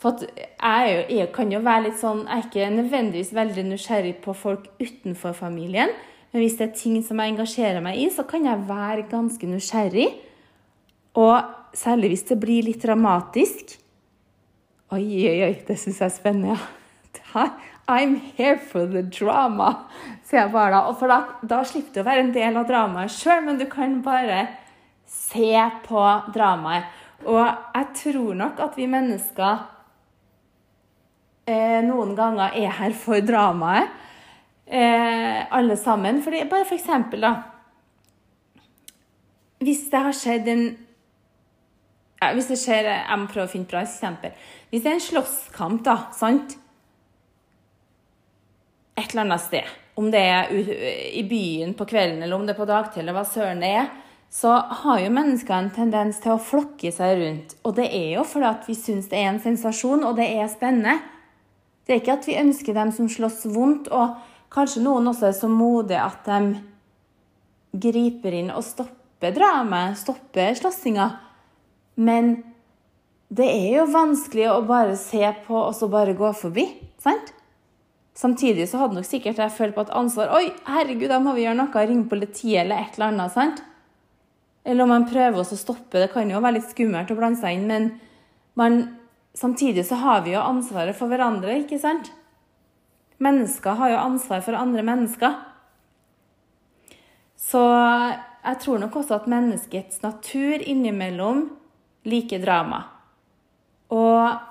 for 0.00 0.22
jeg, 0.24 0.92
jo, 0.94 1.00
jeg, 1.18 1.28
kan 1.34 1.50
jo 1.52 1.60
være 1.60 1.90
litt 1.90 1.98
sånn 2.00 2.22
Jeg 2.24 2.32
er 2.32 2.46
ikke 2.46 2.68
nødvendigvis 2.72 3.34
veldig 3.36 3.64
nysgjerrig 3.68 4.14
på 4.24 4.32
folk 4.32 4.70
utenfor 4.80 5.34
familien. 5.36 5.92
Men 6.30 6.44
hvis 6.44 6.56
det 6.56 6.68
er 6.68 6.78
ting 6.78 7.00
som 7.04 7.20
jeg 7.20 7.34
engasjerer 7.34 7.84
meg 7.84 7.98
i, 8.00 8.06
så 8.12 8.24
kan 8.28 8.46
jeg 8.46 8.68
være 8.68 9.08
ganske 9.10 9.48
nysgjerrig. 9.50 10.06
Og 11.20 11.76
særlig 11.76 12.14
hvis 12.14 12.28
det 12.30 12.38
blir 12.40 12.64
litt 12.64 12.84
dramatisk. 12.84 13.74
Oi, 14.94 15.04
oi, 15.04 15.36
oi, 15.46 15.52
det 15.66 15.76
syns 15.78 16.00
jeg 16.00 16.08
er 16.08 16.14
spennende, 16.14 16.56
ja. 16.56 17.44
I'm 17.90 18.14
here 18.36 18.56
for 18.58 18.86
the 18.86 19.02
drama, 19.02 19.72
sier 20.22 20.44
jeg 20.44 20.52
bare 20.54 20.70
da. 20.76 20.80
Og 20.86 20.98
for 21.00 21.10
da, 21.10 21.18
da 21.42 21.60
slipper 21.66 21.96
du 21.96 22.00
å 22.02 22.06
være 22.06 22.22
en 22.22 22.32
del 22.34 22.58
av 22.58 22.68
dramaet 22.68 23.10
sjøl, 23.10 23.42
men 23.48 23.58
du 23.58 23.66
kan 23.70 23.96
bare 24.04 24.44
se 25.10 25.50
på 25.86 26.04
dramaet. 26.30 26.86
Og 27.26 27.42
jeg 27.42 27.88
tror 27.98 28.38
nok 28.38 28.62
at 28.62 28.78
vi 28.78 28.86
mennesker 28.90 29.64
eh, 31.50 31.80
noen 31.86 32.14
ganger 32.18 32.56
er 32.58 32.72
her 32.78 32.94
for 32.96 33.22
dramaet, 33.24 33.90
eh, 34.66 35.40
alle 35.50 35.76
sammen. 35.76 36.22
Fordi, 36.24 36.44
bare 36.50 36.68
for 36.68 36.78
eksempel, 36.78 37.26
da 37.26 37.34
Hvis 39.60 39.90
det 39.92 40.00
har 40.00 40.16
skjedd 40.16 40.48
en 40.48 40.64
ja, 42.20 42.32
Hvis 42.32 42.48
det 42.48 42.56
skjer 42.60 42.88
Jeg 42.88 43.18
må 43.18 43.28
prøve 43.28 43.48
å 43.48 43.52
finne 43.52 43.68
bra 43.68 43.82
eksempel. 43.84 44.32
Hvis 44.70 44.82
det 44.82 44.90
er 44.90 44.98
en 44.98 45.08
slåsskamp, 45.08 45.84
da, 45.84 45.96
sant 46.16 46.56
et 49.00 49.14
eller 49.14 49.24
annet 49.24 49.40
sted, 49.40 49.68
om 49.96 50.10
det 50.12 50.20
er 50.20 50.50
i 50.52 51.22
byen 51.24 51.72
på 51.74 51.86
kvelden 51.88 52.22
eller 52.22 52.36
om 52.36 52.46
det 52.46 52.52
er 52.54 52.60
på 52.60 52.68
dagtid, 52.68 53.00
eller 53.02 53.16
hva 53.16 53.24
søren 53.24 53.62
det 53.64 53.70
er, 53.80 53.88
så 54.30 54.52
har 54.82 55.00
jo 55.02 55.10
mennesker 55.10 55.56
en 55.56 55.72
tendens 55.74 56.20
til 56.22 56.36
å 56.36 56.42
flokke 56.42 56.92
seg 56.94 57.16
rundt. 57.18 57.56
Og 57.66 57.74
det 57.80 57.88
er 57.90 58.12
jo 58.14 58.26
fordi 58.28 58.46
at 58.46 58.68
vi 58.68 58.76
syns 58.78 59.08
det 59.10 59.18
er 59.18 59.32
en 59.32 59.40
sensasjon, 59.42 60.04
og 60.06 60.14
det 60.20 60.28
er 60.36 60.52
spennende. 60.52 61.00
Det 61.90 61.96
er 61.96 62.04
ikke 62.04 62.14
at 62.20 62.26
vi 62.28 62.38
ønsker 62.38 62.76
dem 62.76 62.92
som 62.94 63.08
slåss 63.10 63.48
vondt, 63.50 63.88
og 63.90 64.12
kanskje 64.54 64.84
noen 64.84 65.10
også 65.10 65.26
er 65.26 65.32
så 65.34 65.48
modige 65.50 65.98
at 65.98 66.28
de 66.28 66.60
griper 67.82 68.36
inn 68.38 68.52
og 68.54 68.62
stopper 68.62 69.34
dramaet, 69.34 69.98
stopper 69.98 70.54
slåssinga. 70.54 71.08
Men 71.98 72.36
det 73.26 73.48
er 73.50 73.80
jo 73.80 73.88
vanskelig 73.90 74.46
å 74.52 74.60
bare 74.70 74.94
se 75.02 75.24
på 75.48 75.58
og 75.58 75.74
så 75.74 75.90
bare 75.90 76.14
gå 76.14 76.30
forbi, 76.38 76.68
sant? 77.02 77.34
Samtidig 78.14 78.68
så 78.70 78.84
hadde 78.84 79.00
nok 79.00 79.10
sikkert 79.10 79.42
jeg 79.42 79.56
følt 79.58 79.74
på 79.74 79.82
et 79.88 79.92
ansvar. 79.98 80.30
Oi, 80.38 80.54
herregud, 80.70 81.08
da 81.10 81.18
må 81.18 81.34
vi 81.34 81.48
gjøre 81.48 81.58
noe. 81.58 81.84
Ringe 81.90 82.06
politiet 82.06 82.62
eller 82.62 82.84
et 82.84 82.94
eller 82.94 83.10
annet. 83.10 83.34
sant? 83.34 83.62
Eller 84.62 84.86
om 84.86 84.94
man 84.94 85.10
prøver 85.10 85.42
å 85.42 85.58
stoppe. 85.58 85.98
Det 85.98 86.12
kan 86.14 86.30
jo 86.30 86.38
være 86.38 86.60
litt 86.60 86.70
skummelt 86.70 87.10
å 87.10 87.18
blande 87.18 87.42
seg 87.42 87.58
inn, 87.58 87.66
men 87.66 87.90
man, 88.54 88.80
samtidig 89.34 89.86
så 89.86 89.98
har 90.00 90.24
vi 90.24 90.34
jo 90.34 90.42
ansvaret 90.42 90.96
for 90.96 91.10
hverandre, 91.10 91.60
ikke 91.62 91.78
sant? 91.80 92.10
Mennesker 93.20 93.76
har 93.76 93.92
jo 93.92 94.02
ansvar 94.02 94.42
for 94.44 94.56
andre 94.56 94.82
mennesker. 94.86 95.38
Så 97.36 97.60
jeg 97.60 98.60
tror 98.62 98.78
nok 98.80 98.96
også 98.96 99.20
at 99.20 99.28
menneskets 99.28 100.02
natur 100.02 100.62
innimellom 100.64 101.48
liker 102.08 102.40
drama. 102.40 102.84
Og 103.90 104.46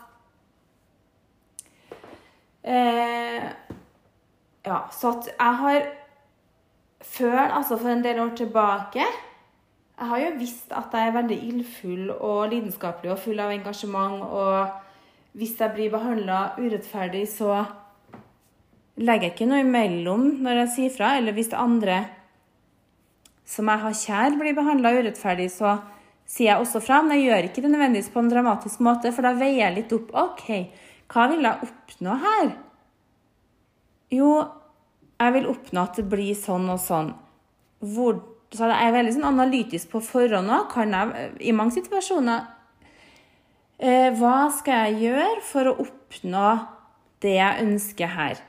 Eh, 2.64 3.44
ja, 4.64 4.90
så 4.92 5.10
at 5.10 5.30
jeg 5.40 5.56
har 5.56 5.82
Før, 7.02 7.38
altså 7.40 7.78
for 7.80 7.90
en 7.90 8.04
del 8.04 8.20
år 8.20 8.34
tilbake 8.36 9.06
Jeg 10.00 10.08
har 10.08 10.22
jo 10.24 10.36
visst 10.40 10.70
at 10.72 10.94
jeg 10.96 11.10
er 11.10 11.16
veldig 11.18 11.38
ildfull 11.50 12.12
og 12.16 12.54
lidenskapelig 12.54 13.12
og 13.12 13.20
full 13.20 13.42
av 13.44 13.52
engasjement. 13.52 14.22
Og 14.24 15.36
hvis 15.36 15.58
jeg 15.60 15.76
blir 15.76 15.92
behandla 15.92 16.54
urettferdig, 16.56 17.26
så 17.28 17.66
legger 18.96 19.28
jeg 19.28 19.36
ikke 19.36 19.50
noe 19.50 19.66
imellom 19.66 20.24
når 20.46 20.62
jeg 20.62 20.72
sier 20.76 20.96
fra. 20.96 21.12
Eller 21.20 21.36
hvis 21.36 21.52
andre 21.52 22.00
som 23.50 23.68
jeg 23.68 23.84
har 23.84 24.00
kjær, 24.06 24.40
blir 24.40 24.56
behandla 24.56 24.94
urettferdig, 25.02 25.50
så 25.52 25.76
sier 26.30 26.54
jeg 26.54 26.64
også 26.64 26.80
fra. 26.86 27.02
Men 27.04 27.18
jeg 27.18 27.28
gjør 27.28 27.50
ikke 27.50 27.66
det 27.66 27.74
nødvendigvis 27.74 28.12
på 28.14 28.24
en 28.24 28.32
dramatisk 28.32 28.84
måte, 28.86 29.12
for 29.12 29.28
da 29.28 29.36
veier 29.36 29.66
jeg 29.66 29.78
litt 29.82 29.96
opp. 30.00 30.16
OK, 30.16 30.50
hva 31.12 31.28
vil 31.34 31.44
jeg 31.44 31.68
oppnå 31.68 32.18
her? 32.24 32.52
Jo, 34.16 34.32
jeg 35.20 35.36
vil 35.36 35.52
oppnå 35.52 35.84
at 35.84 36.00
det 36.00 36.08
blir 36.08 36.38
sånn 36.38 36.70
og 36.72 36.80
sånn. 36.80 37.12
Hvor, 37.84 38.22
så 38.56 38.66
jeg 38.66 38.88
er 38.88 38.96
veldig 38.96 39.14
sånn 39.14 39.28
analytisk 39.30 39.92
på 39.92 40.02
forhånd 40.02 40.50
òg. 40.50 40.70
Kan 40.74 40.96
jeg 40.96 41.32
i 41.52 41.54
mange 41.54 41.76
situasjoner 41.76 42.48
eh, 43.78 44.10
Hva 44.18 44.50
skal 44.56 44.90
jeg 44.90 45.10
gjøre 45.10 45.42
for 45.46 45.70
å 45.70 45.76
oppnå 45.86 46.48
det 47.22 47.36
jeg 47.38 47.66
ønsker 47.68 48.16
her? 48.16 48.42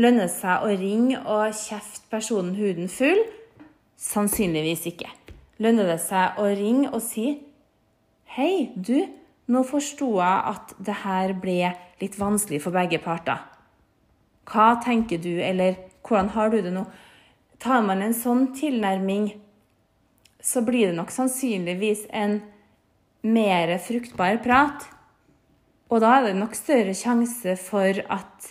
Lønner 0.00 0.26
det 0.26 0.34
seg 0.34 0.64
å 0.64 0.70
ringe 0.74 1.20
og 1.20 1.52
kjefte 1.54 2.08
personen 2.10 2.56
huden 2.58 2.88
full? 2.90 3.20
Sannsynligvis 4.00 4.88
ikke. 4.90 5.10
Lønner 5.62 5.92
det 5.92 6.00
seg 6.02 6.40
å 6.40 6.48
ringe 6.50 6.90
og 6.90 7.02
si 7.04 7.28
Hei, 8.34 8.72
du, 8.74 9.04
nå 9.46 9.60
forsto 9.62 10.08
jeg 10.16 10.38
at 10.50 10.72
det 10.82 10.96
her 11.04 11.36
ble 11.38 11.68
litt 12.00 12.16
vanskelig 12.18 12.58
for 12.64 12.74
begge 12.74 12.98
parter. 12.98 13.44
Hva 14.50 14.72
tenker 14.82 15.20
du, 15.22 15.36
eller 15.38 15.76
hvordan 16.02 16.32
har 16.34 16.50
du 16.50 16.58
det 16.64 16.72
nå? 16.74 16.82
Tar 17.64 17.80
man 17.86 18.02
en 18.04 18.12
sånn 18.12 18.50
tilnærming, 18.52 19.30
så 20.44 20.60
blir 20.60 20.90
det 20.90 20.98
nok 20.98 21.12
sannsynligvis 21.14 22.02
en 22.12 22.42
mer 23.24 23.72
fruktbar 23.80 24.36
prat. 24.44 24.84
Og 25.88 26.02
da 26.04 26.18
er 26.18 26.26
det 26.26 26.34
nok 26.36 26.56
større 26.58 26.92
sjanse 26.96 27.54
for 27.60 28.02
at 28.12 28.50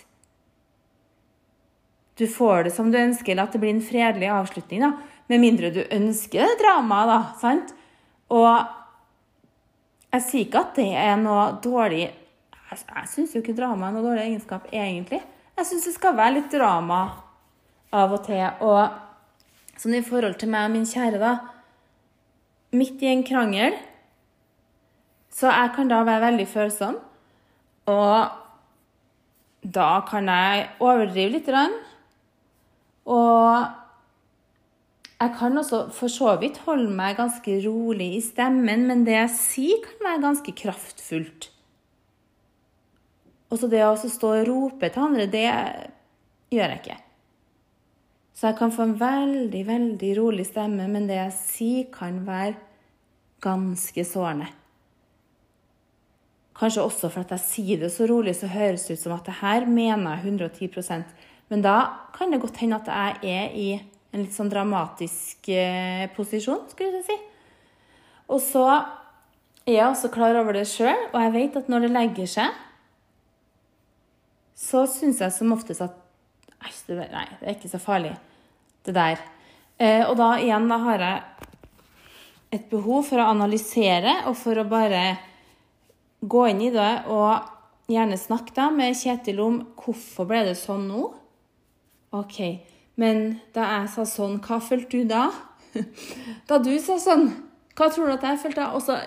du 2.18 2.26
får 2.30 2.66
det 2.66 2.72
som 2.74 2.90
du 2.90 2.98
ønsker, 2.98 3.32
eller 3.32 3.46
at 3.46 3.54
det 3.54 3.60
blir 3.62 3.74
en 3.74 3.84
fredelig 3.86 4.30
avslutning. 4.34 4.82
da. 4.82 4.92
Med 5.30 5.42
mindre 5.42 5.70
du 5.70 5.82
ønsker 5.82 6.42
det 6.42 6.58
dramaet, 6.62 7.10
da. 7.10 7.20
sant? 7.38 7.74
Og 8.34 8.50
jeg 10.14 10.26
sier 10.26 10.46
ikke 10.48 10.62
at 10.62 10.76
det 10.78 10.90
er 10.94 11.16
noe 11.18 11.46
dårlig 11.62 12.04
Jeg, 12.04 12.78
jeg 12.88 13.08
syns 13.10 13.34
jo 13.34 13.40
ikke 13.42 13.54
drama 13.54 13.86
er 13.86 13.94
noe 13.94 14.02
dårlig 14.02 14.22
egenskap, 14.24 14.66
egentlig. 14.72 15.20
Jeg 15.54 15.66
syns 15.68 15.84
det 15.86 15.94
skal 15.94 16.16
være 16.16 16.40
litt 16.40 16.50
drama 16.50 17.00
av 17.94 18.14
og 18.16 18.24
til. 18.26 18.42
Og 18.66 19.03
sånn 19.84 19.98
i 19.98 20.04
forhold 20.04 20.38
til 20.40 20.50
meg 20.52 20.68
og 20.68 20.74
min 20.74 20.88
kjære, 20.88 21.20
da 21.20 21.34
Midt 22.74 23.02
i 23.04 23.10
en 23.12 23.22
krangel 23.26 23.76
Så 25.30 25.50
jeg 25.52 25.74
kan 25.76 25.90
da 25.90 26.00
være 26.06 26.30
veldig 26.30 26.46
følsom. 26.50 26.98
Og 27.90 28.40
da 29.64 29.88
kan 30.08 30.28
jeg 30.30 30.68
overdrive 30.78 31.34
litt. 31.34 31.48
Og 33.04 33.66
jeg 35.20 35.34
kan 35.38 35.58
også 35.58 35.80
for 35.96 36.12
så 36.12 36.36
vidt 36.40 36.60
holde 36.68 36.90
meg 36.94 37.18
ganske 37.18 37.58
rolig 37.66 38.10
i 38.18 38.22
stemmen, 38.22 38.86
men 38.86 39.04
det 39.06 39.16
jeg 39.16 39.34
sier, 39.38 39.82
kan 39.84 40.06
være 40.06 40.24
ganske 40.28 40.54
kraftfullt. 40.62 41.50
Og 43.50 43.60
så 43.60 43.70
det 43.70 43.82
å 43.86 43.94
stå 43.98 44.36
og 44.38 44.46
rope 44.48 44.90
til 44.90 45.08
andre, 45.08 45.26
det 45.30 45.48
gjør 46.54 46.76
jeg 46.76 46.80
ikke. 46.82 47.03
Så 48.34 48.48
jeg 48.48 48.58
kan 48.58 48.72
få 48.74 48.88
en 48.88 48.98
veldig, 48.98 49.62
veldig 49.68 50.10
rolig 50.18 50.44
stemme, 50.48 50.88
men 50.90 51.06
det 51.06 51.20
jeg 51.20 51.34
sier, 51.38 51.88
kan 51.94 52.18
være 52.26 52.56
ganske 53.44 54.04
sårende. 54.08 54.48
Kanskje 56.54 56.82
også 56.82 57.10
for 57.10 57.24
at 57.24 57.34
jeg 57.34 57.42
sier 57.44 57.82
det 57.82 57.90
så 57.94 58.06
rolig, 58.10 58.34
så 58.38 58.50
høres 58.50 58.86
det 58.86 58.98
ut 58.98 59.04
som 59.04 59.14
at 59.16 59.26
det 59.26 59.38
her 59.40 59.66
mener 59.66 60.16
jeg 60.16 60.34
110% 60.38 61.14
Men 61.50 61.62
da 61.62 61.76
kan 62.14 62.30
det 62.30 62.40
godt 62.40 62.56
hende 62.62 62.78
at 62.78 62.88
jeg 62.88 63.34
er 63.34 63.54
i 63.58 63.68
en 64.14 64.22
litt 64.22 64.34
sånn 64.34 64.50
dramatisk 64.50 65.48
eh, 65.50 66.06
posisjon, 66.14 66.62
skulle 66.70 67.00
jeg 67.02 67.06
si. 67.08 67.16
Og 68.30 68.40
så 68.40 68.64
er 69.66 69.74
jeg 69.76 69.88
også 69.88 70.10
klar 70.14 70.38
over 70.40 70.56
det 70.56 70.64
sjøl, 70.70 71.10
og 71.12 71.18
jeg 71.20 71.34
vet 71.34 71.58
at 71.58 71.68
når 71.68 71.84
det 71.84 71.92
legger 71.92 72.30
seg, 72.30 72.62
så 74.54 74.84
syns 74.88 75.20
jeg 75.20 75.34
som 75.34 75.52
oftest 75.52 75.82
at 75.84 76.03
Der- 76.88 77.12
nei, 77.12 77.26
det 77.40 77.48
er 77.48 77.54
ikke 77.54 77.70
så 77.72 77.80
farlig, 77.80 78.16
det 78.84 78.94
der. 78.94 79.18
Eh, 79.78 80.04
og 80.08 80.16
da 80.16 80.34
igjen, 80.38 80.68
da 80.68 80.78
har 80.78 80.98
jeg 80.98 81.22
et 82.52 82.70
behov 82.70 83.04
for 83.08 83.18
å 83.18 83.30
analysere 83.32 84.26
og 84.28 84.36
for 84.36 84.54
å 84.54 84.68
bare 84.68 85.18
gå 86.22 86.44
inn 86.50 86.62
i 86.62 86.70
det 86.70 87.04
og 87.10 87.50
gjerne 87.90 88.16
snakke 88.16 88.54
da 88.54 88.70
med 88.70 88.94
Kjetil 88.96 89.40
om 89.44 89.58
hvorfor 89.76 90.28
ble 90.30 90.44
det 90.44 90.56
sånn 90.56 90.86
nå. 90.88 91.08
OK, 92.14 92.38
men 92.96 93.40
da 93.52 93.66
jeg 93.80 93.90
sa 93.96 94.04
sånn, 94.08 94.38
hva 94.40 94.60
følte 94.62 95.02
du 95.02 95.04
da? 95.10 95.30
Da 96.48 96.60
du 96.62 96.70
sa 96.78 96.96
sånn, 97.02 97.26
hva 97.74 97.88
tror 97.90 98.06
du 98.06 98.12
at 98.14 98.22
jeg 98.28 98.38
følte 98.44 98.62
da? 98.62 98.70
Og 98.78 98.84
så 98.86 99.00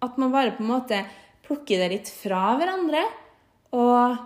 at 0.00 0.18
man 0.20 0.30
bare 0.30 0.54
på 0.54 0.62
en 0.62 0.70
måte 0.70 1.00
plukker 1.48 1.80
det 1.82 1.88
litt 1.90 2.10
fra 2.12 2.52
hverandre. 2.58 3.02
Og, 3.74 4.18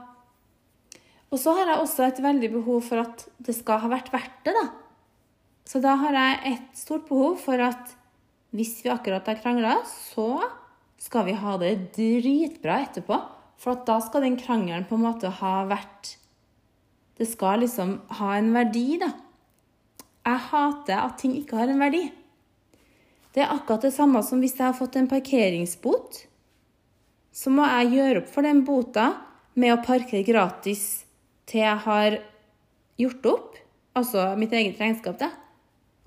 og 1.32 1.40
så 1.40 1.54
har 1.56 1.70
jeg 1.70 1.80
også 1.80 2.04
et 2.06 2.20
veldig 2.22 2.50
behov 2.58 2.82
for 2.84 3.00
at 3.00 3.24
det 3.40 3.54
skal 3.56 3.80
ha 3.80 3.88
vært 3.88 4.12
verdt 4.12 4.42
det, 4.44 4.52
da. 4.52 4.66
Så 5.64 5.80
da 5.80 5.94
har 5.96 6.16
jeg 6.18 6.40
et 6.52 6.72
stort 6.76 7.06
behov 7.08 7.38
for 7.40 7.60
at 7.64 7.94
hvis 8.52 8.82
vi 8.84 8.90
akkurat 8.92 9.28
har 9.30 9.38
krangla, 9.40 9.78
så 9.88 10.42
skal 11.00 11.24
vi 11.30 11.36
ha 11.40 11.54
det 11.60 11.94
dritbra 11.96 12.82
etterpå. 12.84 13.16
For 13.62 13.80
da 13.86 13.96
skal 14.04 14.26
den 14.26 14.36
krangelen 14.36 14.84
på 14.88 14.98
en 14.98 15.06
måte 15.06 15.30
ha 15.40 15.62
vært 15.70 16.16
Det 17.16 17.28
skal 17.28 17.60
liksom 17.62 18.00
ha 18.18 18.30
en 18.34 18.48
verdi, 18.54 18.98
da. 18.98 19.12
Jeg 20.26 20.40
hater 20.48 20.96
at 20.96 21.18
ting 21.20 21.36
ikke 21.38 21.58
har 21.60 21.70
en 21.70 21.82
verdi. 21.82 22.06
Det 23.32 23.44
er 23.44 23.52
akkurat 23.52 23.84
det 23.84 23.92
samme 23.94 24.22
som 24.26 24.40
hvis 24.42 24.56
jeg 24.58 24.64
har 24.64 24.76
fått 24.76 24.96
en 24.98 25.08
parkeringsbot. 25.10 26.18
Så 27.32 27.52
må 27.52 27.68
jeg 27.68 27.92
gjøre 27.94 28.22
opp 28.22 28.32
for 28.32 28.48
den 28.48 28.64
bota 28.66 29.06
med 29.54 29.74
å 29.74 29.82
parkere 29.84 30.24
gratis 30.26 31.01
til 31.52 31.62
jeg 31.62 31.84
har 31.84 32.18
gjort 33.00 33.28
opp. 33.28 33.58
Altså 33.98 34.30
mitt 34.40 34.54
eget 34.56 34.80
regnskap, 34.80 35.18
da. 35.20 35.28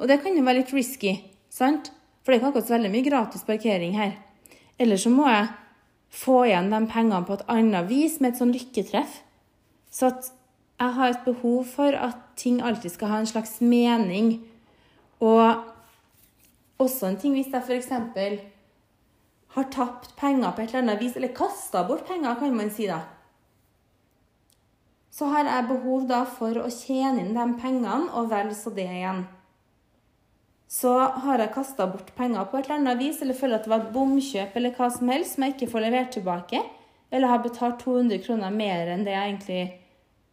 Og 0.02 0.10
det 0.10 0.20
kan 0.24 0.36
jo 0.36 0.44
være 0.44 0.64
litt 0.64 0.74
risky, 0.76 1.20
sant? 1.54 1.92
For 2.26 2.34
det 2.34 2.40
er 2.40 2.42
ikke 2.42 2.50
akkurat 2.54 2.68
så 2.68 2.76
veldig 2.76 2.92
mye 2.96 3.06
gratis 3.06 3.46
parkering 3.46 3.94
her. 3.96 4.16
Eller 4.82 5.00
så 5.00 5.12
må 5.14 5.28
jeg 5.30 5.52
få 6.16 6.40
igjen 6.48 6.72
de 6.74 6.82
pengene 6.90 7.22
på 7.28 7.38
et 7.38 7.46
annet 7.52 7.88
vis, 7.92 8.18
med 8.20 8.34
et 8.34 8.42
sånn 8.42 8.54
lykketreff. 8.56 9.22
Så 9.94 10.10
at 10.10 10.32
jeg 10.82 10.96
har 10.98 11.14
et 11.14 11.24
behov 11.28 11.70
for 11.70 11.96
at 11.96 12.20
ting 12.40 12.60
alltid 12.66 12.96
skal 12.96 13.14
ha 13.14 13.22
en 13.22 13.30
slags 13.30 13.60
mening. 13.64 14.40
Og 15.24 15.64
også 16.82 17.12
en 17.12 17.20
ting 17.22 17.38
hvis 17.38 17.54
jeg 17.54 17.64
f.eks. 17.64 17.92
har 19.56 19.70
tapt 19.72 20.16
penger 20.20 20.52
på 20.52 20.66
et 20.66 20.74
eller 20.74 20.84
annet 20.84 21.04
vis, 21.04 21.16
eller 21.16 21.36
kasta 21.36 21.86
bort 21.88 22.08
penger, 22.10 22.36
kan 22.42 22.58
man 22.58 22.74
si 22.74 22.90
da. 22.90 23.04
Så 25.16 25.30
har 25.32 25.48
jeg 25.48 25.68
behov 25.70 26.10
da 26.10 26.26
for 26.28 26.58
å 26.60 26.68
tjene 26.74 27.24
inn 27.24 27.36
de 27.38 27.46
pengene, 27.62 28.10
og 28.12 28.28
vel 28.34 28.52
så 28.58 28.74
det 28.76 28.90
igjen. 28.92 29.24
Så 30.68 30.92
har 31.24 31.40
jeg 31.40 31.54
kasta 31.56 31.86
bort 31.88 32.10
penger 32.18 32.50
på 32.50 32.60
et 32.60 32.68
eller 32.68 32.82
annet 32.82 33.00
vis, 33.00 33.22
eller 33.24 33.38
føler 33.38 33.60
at 33.60 33.68
det 33.68 33.72
var 33.72 33.86
et 33.86 33.94
bomkjøp 33.96 34.58
eller 34.60 34.74
hva 34.76 34.90
som 34.92 35.12
helst 35.14 35.38
som 35.38 35.46
jeg 35.46 35.56
ikke 35.56 35.72
får 35.72 35.86
levert 35.86 36.12
tilbake, 36.18 36.64
eller 37.16 37.32
har 37.32 37.44
betalt 37.46 37.80
200 37.86 38.20
kroner 38.26 38.52
mer 38.52 38.92
enn 38.92 39.06
det 39.08 39.14
jeg 39.14 39.30
egentlig 39.30 39.64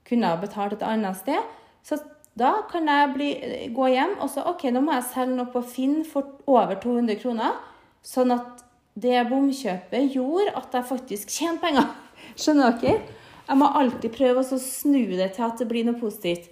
kunne 0.08 0.32
ha 0.32 0.40
betalt 0.40 0.74
et 0.74 0.82
annet 0.82 1.20
sted, 1.20 1.38
så 1.86 2.00
da 2.38 2.52
kan 2.70 2.88
jeg 2.88 3.12
bli, 3.14 3.30
gå 3.76 3.88
hjem 3.92 4.16
og 4.24 4.30
så 4.32 4.48
OK, 4.50 4.64
nå 4.72 4.80
må 4.82 4.96
jeg 4.96 5.10
selge 5.12 5.36
noe 5.36 5.52
på 5.52 5.62
Finn 5.68 5.98
for 6.08 6.40
over 6.48 6.78
200 6.80 7.20
kroner, 7.22 7.58
sånn 8.02 8.32
at 8.34 8.64
det 8.98 9.20
bomkjøpet 9.28 10.16
gjorde 10.16 10.56
at 10.58 10.74
jeg 10.74 10.88
faktisk 10.88 11.30
tjener 11.32 11.60
penger. 11.62 11.92
Skjønner 12.40 12.80
dere? 12.80 13.21
Jeg 13.48 13.58
må 13.58 13.68
alltid 13.68 14.14
prøve 14.14 14.44
å 14.44 14.60
snu 14.60 15.02
det 15.16 15.32
til 15.36 15.46
at 15.46 15.58
det 15.60 15.68
blir 15.70 15.86
noe 15.86 15.98
positivt. 15.98 16.48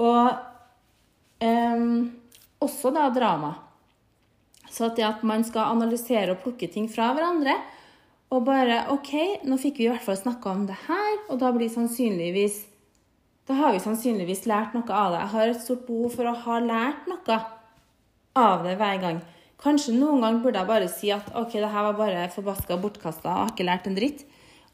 Og 0.00 0.30
ehm, 1.44 2.10
også 2.62 2.92
da 2.94 3.08
drama. 3.12 3.54
Så 4.70 4.86
at 4.86 4.96
det 4.98 5.06
at 5.08 5.24
man 5.26 5.42
skal 5.46 5.74
analysere 5.74 6.36
og 6.36 6.42
plukke 6.44 6.70
ting 6.70 6.86
fra 6.90 7.10
hverandre, 7.16 7.56
og 8.30 8.44
bare 8.46 8.84
OK, 8.94 9.42
nå 9.42 9.56
fikk 9.58 9.80
vi 9.80 9.88
i 9.88 9.90
hvert 9.90 10.04
fall 10.06 10.18
snakka 10.18 10.52
om 10.52 10.66
det 10.68 10.76
her, 10.86 11.16
og 11.32 11.40
da 11.42 11.50
blir 11.54 11.70
sannsynligvis 11.72 12.66
Da 13.50 13.56
har 13.58 13.72
vi 13.74 13.80
sannsynligvis 13.82 14.44
lært 14.46 14.76
noe 14.76 14.86
av 14.94 15.10
det. 15.10 15.20
Jeg 15.24 15.30
har 15.32 15.50
et 15.50 15.62
stort 15.64 15.80
behov 15.88 16.12
for 16.14 16.28
å 16.30 16.34
ha 16.44 16.58
lært 16.62 17.08
noe 17.10 17.38
av 18.38 18.62
det 18.62 18.76
hver 18.78 19.00
gang. 19.02 19.18
Kanskje 19.60 19.96
noen 19.96 20.22
gang 20.22 20.38
burde 20.44 20.60
jeg 20.60 20.68
bare 20.68 20.90
si 20.92 21.10
at 21.10 21.32
OK, 21.34 21.56
det 21.58 21.72
her 21.72 21.88
var 21.88 21.96
bare 21.98 22.28
forbaska 22.30 22.78
bortkasta, 22.78 23.32
og 23.32 23.40
har 23.40 23.50
ikke 23.50 23.66
lært 23.66 23.88
en 23.90 23.98
dritt. 23.98 24.22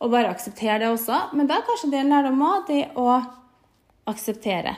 Og 0.02 0.12
bare 0.12 0.30
akseptere 0.32 0.80
det 0.82 0.90
også. 0.92 1.30
Men 1.36 1.48
da 1.48 1.58
er 1.58 1.66
kanskje 1.66 1.90
det 1.92 2.02
en 2.02 2.12
lærdom 2.12 2.42
òg, 2.44 2.66
det 2.68 2.82
å 3.00 3.08
akseptere. 4.10 4.76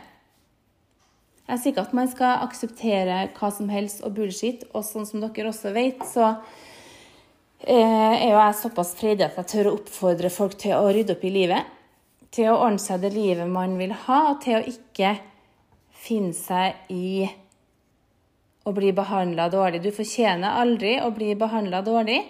Jeg 1.49 1.61
sier 1.61 1.73
ikke 1.73 1.87
at 1.87 1.97
man 1.97 2.11
skal 2.13 2.45
akseptere 2.45 3.21
hva 3.39 3.49
som 3.55 3.71
helst 3.73 4.03
og 4.05 4.13
bullshit, 4.19 4.67
og 4.77 4.85
sånn 4.85 5.09
som 5.09 5.23
dere 5.23 5.49
også 5.49 5.73
vet, 5.73 6.03
så 6.05 6.35
eh, 7.65 8.15
er 8.21 8.29
jo 8.29 8.37
jeg 8.37 8.59
såpass 8.61 8.93
freidig 8.99 9.25
at 9.25 9.39
jeg 9.41 9.51
tør 9.55 9.71
å 9.71 9.75
oppfordre 9.79 10.31
folk 10.33 10.59
til 10.61 10.77
å 10.77 10.93
rydde 10.93 11.17
opp 11.17 11.25
i 11.25 11.33
livet. 11.33 11.75
Til 12.37 12.53
å 12.53 12.59
ordne 12.67 12.83
seg 12.83 13.01
det 13.01 13.15
livet 13.15 13.49
man 13.49 13.79
vil 13.81 13.97
ha, 14.05 14.21
og 14.29 14.43
til 14.45 14.59
å 14.59 14.65
ikke 14.69 15.15
finne 15.99 16.37
seg 16.37 16.93
i 16.93 17.25
å 18.69 18.75
bli 18.77 18.93
behandla 18.93 19.49
dårlig. 19.49 19.81
Du 19.81 19.89
fortjener 19.97 20.61
aldri 20.61 20.99
å 21.01 21.09
bli 21.17 21.33
behandla 21.39 21.81
dårlig. 21.87 22.21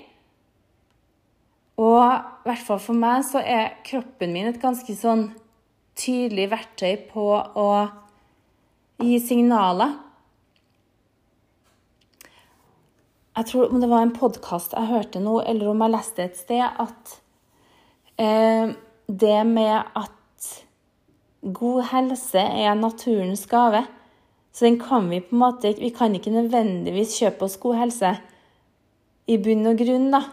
Og 1.79 2.03
i 2.03 2.49
hvert 2.49 2.65
fall 2.67 2.81
for 2.83 2.99
meg 2.99 3.23
så 3.27 3.39
er 3.39 3.77
kroppen 3.87 4.33
min 4.35 4.51
et 4.51 4.59
ganske 4.63 4.95
sånn 4.99 5.29
tydelig 5.99 6.49
verktøy 6.51 6.97
på 7.11 7.27
å 7.39 7.71
gi 9.03 9.19
signaler. 9.23 9.95
Jeg 13.39 13.47
tror 13.53 13.71
om 13.71 13.79
det 13.79 13.91
var 13.91 14.03
en 14.03 14.15
podkast 14.17 14.75
jeg 14.75 14.91
hørte 14.91 15.23
nå, 15.23 15.37
eller 15.47 15.71
om 15.71 15.85
jeg 15.85 15.95
leste 15.95 16.25
et 16.25 16.39
sted, 16.41 16.65
at 16.67 17.13
eh, 18.19 18.75
det 19.07 19.37
med 19.47 19.77
at 19.95 20.49
god 21.55 21.85
helse 21.93 22.43
er 22.43 22.75
naturens 22.75 23.47
gave. 23.47 23.85
Så 24.51 24.67
den 24.67 24.81
kan 24.83 25.07
vi 25.07 25.21
på 25.23 25.37
en 25.37 25.43
måte 25.45 25.71
Vi 25.79 25.93
kan 25.95 26.15
ikke 26.17 26.33
nødvendigvis 26.35 27.15
kjøpe 27.21 27.47
oss 27.47 27.61
god 27.63 27.79
helse 27.85 28.11
i 29.31 29.37
bunn 29.39 29.71
og 29.71 29.79
grunn, 29.79 30.11
da. 30.11 30.25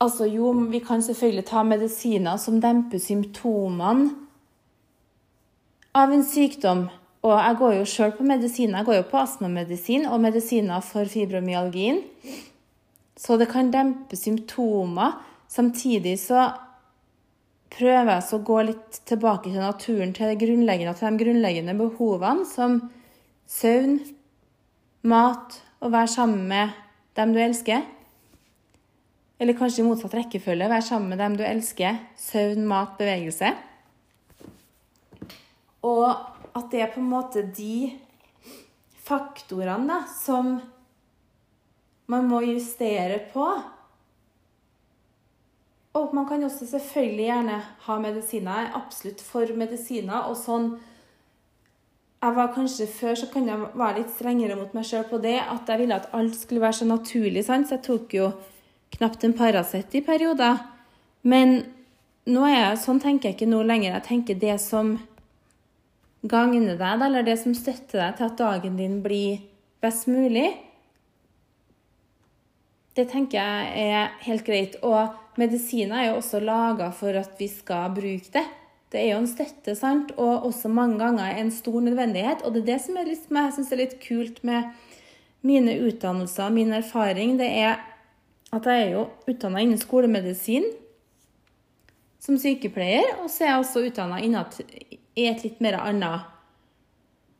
Altså 0.00 0.28
jo, 0.30 0.52
vi 0.70 0.78
kan 0.78 1.02
selvfølgelig 1.02 1.44
ta 1.48 1.64
medisiner 1.66 2.36
som 2.38 2.60
demper 2.62 3.00
symptomene 3.02 4.12
av 5.98 6.12
en 6.14 6.22
sykdom. 6.22 6.86
Og 7.26 7.34
jeg 7.34 7.56
går 7.58 7.72
jo 7.80 7.88
sjøl 7.90 8.12
på 8.14 8.26
medisiner. 8.26 8.78
Jeg 8.78 8.86
går 8.86 9.00
jo 9.00 9.08
på 9.10 9.18
astmamedisin 9.18 10.06
og 10.06 10.20
medisiner 10.22 10.84
for 10.86 11.10
fibromyalgien. 11.10 11.98
Så 13.18 13.36
det 13.40 13.50
kan 13.50 13.72
dempe 13.74 14.16
symptomer. 14.16 15.18
Samtidig 15.50 16.14
så 16.22 16.46
prøver 17.74 18.12
jeg 18.12 18.28
å 18.36 18.42
gå 18.46 18.60
litt 18.70 19.00
tilbake 19.08 19.50
til 19.50 19.60
naturen, 19.60 20.14
til, 20.14 20.34
grunnleggende, 20.38 20.94
til 20.94 21.10
de 21.10 21.24
grunnleggende 21.24 21.74
behovene 21.78 22.46
som 22.48 22.80
søvn, 23.50 23.98
mat 25.02 25.58
og 25.82 25.92
være 25.94 26.14
sammen 26.14 26.46
med 26.50 26.76
dem 27.18 27.34
du 27.34 27.42
elsker. 27.42 27.82
Eller 29.38 29.54
kanskje 29.54 29.84
i 29.84 29.86
motsatt 29.86 30.16
rekkefølge. 30.18 30.68
Være 30.70 30.82
sammen 30.82 31.12
med 31.12 31.20
dem 31.22 31.36
du 31.38 31.44
elsker. 31.46 32.00
Søvn, 32.18 32.66
mat, 32.66 32.96
bevegelse. 32.98 33.52
Og 35.86 36.06
at 36.58 36.70
det 36.72 36.82
er 36.82 36.90
på 36.90 37.00
en 37.00 37.10
måte 37.12 37.44
de 37.54 37.92
faktorene 39.08 39.86
da, 39.88 40.02
som 40.10 40.56
man 42.08 42.26
må 42.28 42.42
justere 42.48 43.20
på. 43.32 43.46
Og 45.98 46.14
man 46.14 46.26
kan 46.28 46.44
også 46.44 46.66
selvfølgelig 46.66 47.24
gjerne 47.24 47.62
ha 47.86 47.98
medisiner. 48.02 48.58
Jeg 48.58 48.68
er 48.68 48.78
absolutt 48.78 49.24
for 49.24 49.54
medisiner. 49.58 50.28
Og 50.28 50.36
sånn 50.38 50.72
jeg 52.18 52.34
var 52.34 52.50
kanskje 52.50 52.88
Før 52.90 53.14
så 53.14 53.28
kan 53.30 53.46
jeg 53.46 53.66
være 53.78 54.00
litt 54.00 54.10
strengere 54.10 54.56
mot 54.58 54.72
meg 54.74 54.86
sjøl 54.86 55.04
på 55.06 55.20
det. 55.22 55.38
At 55.38 55.70
jeg 55.70 55.84
ville 55.84 55.98
at 55.98 56.10
alt 56.16 56.36
skulle 56.36 56.64
være 56.64 56.80
så 56.80 56.88
naturlig. 56.88 57.44
Sant? 57.46 57.68
Så 57.68 57.78
jeg 57.78 57.86
tok 57.86 58.16
jo 58.18 58.30
knapt 58.98 59.24
en 59.24 59.34
Paracet 59.38 59.94
i 59.94 60.02
perioder. 60.04 60.58
Men 61.22 61.62
jeg, 62.28 62.78
sånn 62.82 63.00
tenker 63.00 63.30
jeg 63.30 63.38
ikke 63.38 63.50
nå 63.50 63.62
lenger. 63.64 63.94
Jeg 63.94 64.06
tenker 64.08 64.38
det 64.38 64.58
som 64.60 64.96
gagner 66.28 66.76
deg, 66.76 67.04
eller 67.06 67.26
det 67.26 67.38
som 67.40 67.54
støtter 67.56 68.02
deg 68.02 68.16
til 68.18 68.26
at 68.26 68.40
dagen 68.40 68.76
din 68.76 68.98
blir 69.04 69.44
best 69.82 70.08
mulig. 70.10 70.50
Det 72.98 73.06
tenker 73.12 73.38
jeg 73.38 73.88
er 73.94 74.14
helt 74.26 74.44
greit. 74.46 74.78
Og 74.82 75.14
medisiner 75.38 76.02
er 76.02 76.10
jo 76.10 76.18
også 76.18 76.42
laga 76.42 76.90
for 76.90 77.14
at 77.16 77.38
vi 77.38 77.48
skal 77.52 77.94
bruke 77.94 78.34
det. 78.34 78.44
Det 78.88 79.02
er 79.02 79.12
jo 79.12 79.20
en 79.20 79.28
støtte, 79.28 79.74
sant? 79.76 80.14
og 80.16 80.46
også 80.48 80.70
mange 80.72 80.96
ganger 80.98 81.36
en 81.36 81.50
stor 81.52 81.80
nødvendighet. 81.84 82.42
Og 82.42 82.54
det 82.54 82.64
er 82.64 82.70
det 82.72 82.78
som, 82.82 82.96
litt, 83.04 83.28
jeg 83.28 83.54
syns 83.54 83.72
er 83.72 83.82
litt 83.82 83.98
kult 84.02 84.40
med 84.48 84.72
mine 85.46 85.76
utdannelser 85.86 86.48
og 86.48 86.56
min 86.56 86.72
erfaring. 86.74 87.36
Det 87.38 87.48
er 87.60 87.76
at 88.54 88.66
jeg 88.66 88.86
er 88.86 88.92
jo 88.94 89.06
utdanna 89.28 89.60
innen 89.62 89.80
skolemedisin 89.80 90.64
som 92.22 92.38
sykepleier, 92.40 93.18
og 93.22 93.30
så 93.30 93.44
er 93.44 93.52
jeg 93.52 93.62
også 93.62 93.84
utdanna 93.88 94.18
er 94.20 95.30
et 95.32 95.44
litt 95.46 95.62
mer 95.64 95.80
annet 95.82 96.34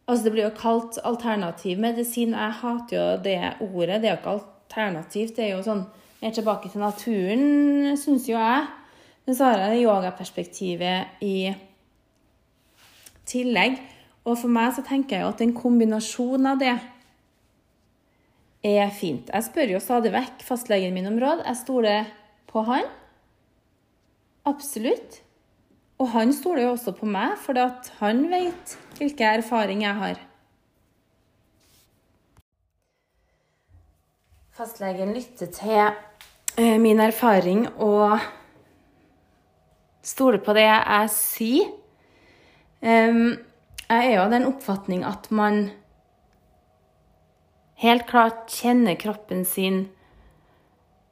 Altså, 0.09 0.25
det 0.25 0.31
blir 0.33 0.47
jo 0.47 0.55
kalt 0.57 0.97
alternativ 1.05 1.81
medisin. 1.85 2.31
Jeg 2.33 2.55
hater 2.63 2.95
jo 2.97 3.09
det 3.21 3.35
ordet. 3.61 3.99
Det 4.01 4.09
er 4.09 4.15
jo 4.15 4.21
ikke 4.23 4.33
alternativt. 4.39 5.35
Det 5.37 5.45
er 5.45 5.51
jo 5.51 5.67
sånn 5.67 5.83
mer 6.23 6.33
tilbake 6.33 6.71
til 6.73 6.81
naturen, 6.81 7.99
syns 8.01 8.25
jo 8.31 8.39
jeg. 8.39 8.63
Men 9.27 9.37
så 9.37 9.51
har 9.51 9.61
jeg 9.61 9.75
det 9.75 9.83
yogaperspektivet 9.83 11.21
i 11.21 11.35
tillegg. 13.29 13.77
Og 14.25 14.39
for 14.41 14.49
meg 14.49 14.73
så 14.79 14.87
tenker 14.89 15.19
jeg 15.19 15.27
jo 15.27 15.33
at 15.35 15.45
en 15.45 15.53
kombinasjon 15.61 16.49
av 16.55 16.65
det 16.65 16.73
er 18.77 18.91
fint. 18.95 19.31
Jeg 19.33 19.47
spør 19.47 19.75
jo 19.75 19.81
stadig 19.83 20.13
vekk 20.15 20.43
fastlegen 20.47 20.95
min 20.97 21.09
om 21.11 21.19
råd. 21.21 21.45
Jeg 21.47 21.61
stoler 21.63 22.09
på 22.51 22.65
han. 22.67 22.89
Absolutt. 24.49 25.21
Og 25.99 26.11
han 26.15 26.33
stoler 26.35 26.65
jo 26.67 26.75
også 26.77 26.95
på 26.95 27.09
meg, 27.11 27.35
for 27.43 27.59
han 27.99 28.25
vet 28.31 28.75
hvilke 28.99 29.33
erfaringer 29.41 29.89
jeg 29.89 29.99
har. 30.03 30.21
Fastlegen 34.59 35.15
lytter 35.15 35.51
til 35.55 35.83
eh, 36.59 36.79
min 36.83 37.01
erfaring 37.03 37.67
og 37.79 38.19
stoler 40.03 40.43
på 40.43 40.55
det 40.57 40.67
jeg 40.67 41.13
sier. 41.15 41.75
Jeg 42.83 43.39
er 43.89 44.11
jo 44.13 44.23
av 44.23 44.33
den 44.35 44.47
oppfatning 44.47 45.05
at 45.07 45.31
man 45.35 45.69
helt 47.83 48.07
klart 48.11 48.51
kjenner 48.53 48.99
kroppen 48.99 49.45
sin 49.47 49.87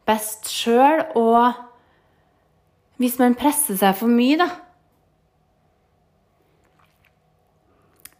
best 0.07 0.51
sjøl, 0.51 1.03
og 1.19 1.57
hvis 3.01 3.19
man 3.21 3.37
presser 3.39 3.79
seg 3.79 3.99
for 3.99 4.11
mye, 4.11 4.39
da 4.41 4.51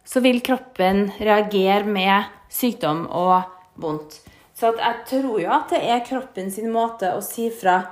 så 0.07 0.21
vil 0.23 0.39
kroppen 0.41 1.09
reagere 1.19 1.83
med 1.83 2.31
sykdom 2.49 3.03
og 3.11 3.41
vondt. 3.75 4.21
Så 4.55 4.71
jeg 4.79 5.03
tror 5.09 5.41
jo 5.41 5.51
at 5.53 5.73
det 5.73 5.81
er 5.83 6.05
kroppen 6.07 6.47
sin 6.53 6.71
måte 6.73 7.11
å 7.13 7.21
si 7.25 7.51
fra 7.53 7.83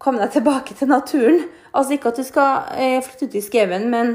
Kom 0.00 0.16
deg 0.16 0.30
tilbake 0.32 0.72
til 0.72 0.88
naturen. 0.88 1.42
Altså 1.76 1.92
ikke 1.92 2.08
at 2.08 2.16
du 2.16 2.24
skal 2.24 2.70
eh, 2.72 3.02
flytte 3.04 3.26
ut 3.28 3.34
i 3.36 3.42
skauen, 3.44 3.82
men 3.92 4.14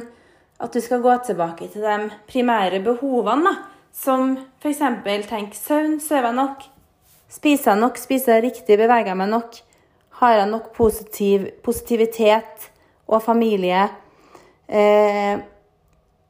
at 0.58 0.74
du 0.74 0.82
skal 0.82 1.04
gå 1.04 1.14
tilbake 1.28 1.68
til 1.70 1.86
de 1.86 2.08
primære 2.26 2.80
behovene. 2.82 3.52
da. 3.52 3.75
Som 3.96 4.36
f.eks. 4.60 4.82
tenk 5.30 5.56
søvn. 5.56 6.00
Sover 6.04 6.30
jeg 6.30 6.40
nok? 6.40 6.66
Spiser 7.32 7.72
jeg 7.74 7.82
nok? 7.82 8.00
Spiser 8.00 8.38
jeg 8.38 8.48
riktig? 8.50 8.78
Beveger 8.78 9.14
jeg 9.14 9.20
meg 9.20 9.32
nok? 9.32 9.62
Har 10.20 10.38
jeg 10.38 10.50
nok 10.52 10.72
positiv, 10.76 11.48
positivitet 11.64 12.70
og 13.08 13.24
familie? 13.24 13.88
Eh, 14.68 15.40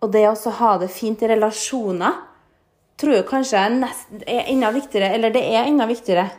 og 0.02 0.12
det 0.14 0.26
å 0.30 0.56
ha 0.60 0.72
det 0.82 0.92
fint 0.94 1.22
i 1.24 1.30
relasjoner 1.32 2.22
tror 3.00 3.18
jeg 3.18 3.28
kanskje 3.28 3.60
er, 3.60 3.78
nest, 3.82 4.12
er 4.24 4.50
enda 4.52 4.72
viktigere, 4.72 5.12
eller 5.18 5.34
det 5.34 5.42
er 5.44 5.68
enda 5.68 5.88
viktigere, 5.90 6.30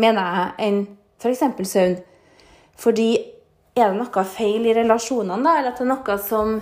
mener 0.00 0.38
jeg, 0.38 0.54
enn 0.66 0.80
f.eks. 1.22 1.44
søvn. 1.70 1.98
Fordi 2.78 3.10
er 3.78 3.92
det 3.92 4.00
noe 4.00 4.24
feil 4.26 4.66
i 4.66 4.74
relasjonene, 4.74 5.38
da, 5.44 5.54
eller 5.58 5.72
at 5.72 5.78
det 5.78 5.86
er 5.86 5.92
noe 5.92 6.18
som 6.24 6.56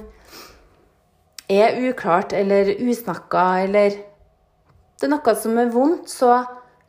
er 1.48 1.78
uklart 1.88 2.32
eller 2.34 2.72
usnakka, 2.82 3.46
eller 3.66 3.96
det 4.96 5.06
er 5.06 5.12
noe 5.12 5.34
som 5.38 5.58
er 5.60 5.72
vondt, 5.72 6.10
så 6.10 6.40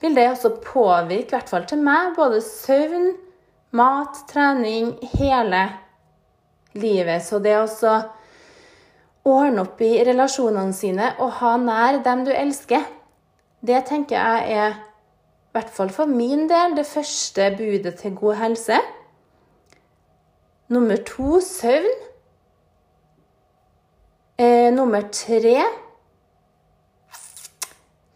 vil 0.02 0.16
det 0.16 0.30
også 0.32 0.54
påvirke, 0.64 1.28
i 1.28 1.36
hvert 1.36 1.50
fall 1.50 1.66
til 1.70 1.82
meg, 1.84 2.14
både 2.16 2.42
søvn, 2.46 3.10
mat, 3.78 4.22
trening, 4.30 4.94
hele 5.18 5.64
livet. 6.78 7.26
Så 7.26 7.42
det 7.44 7.58
å 7.60 7.68
ordne 9.28 9.66
opp 9.66 9.82
i 9.84 9.98
relasjonene 10.08 10.76
sine 10.76 11.12
og 11.20 11.40
ha 11.42 11.56
nær 11.60 12.00
dem 12.06 12.24
du 12.28 12.32
elsker, 12.32 12.86
det 13.66 13.84
tenker 13.90 14.16
jeg 14.16 14.60
er, 14.62 14.78
i 14.78 15.58
hvert 15.58 15.74
fall 15.74 15.90
for 15.90 16.10
min 16.10 16.46
del, 16.50 16.78
det 16.78 16.86
første 16.86 17.50
budet 17.58 17.98
til 18.00 18.14
god 18.16 18.38
helse. 18.44 18.78
Nummer 20.70 21.00
to 21.08 21.40
søvn. 21.42 22.04
Eh, 24.38 24.74
nummer 24.74 25.02
tre 25.02 25.64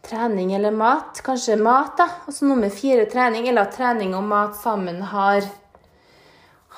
trening 0.06 0.52
eller 0.54 0.70
mat. 0.70 1.20
Kanskje 1.24 1.56
mat, 1.56 1.96
da. 1.98 2.06
Og 2.26 2.34
så 2.36 2.46
nummer 2.46 2.70
fire 2.70 3.08
trening, 3.10 3.48
eller 3.48 3.66
at 3.66 3.74
trening 3.74 4.12
og 4.14 4.22
mat 4.30 4.54
sammen 4.54 5.00
har, 5.10 5.48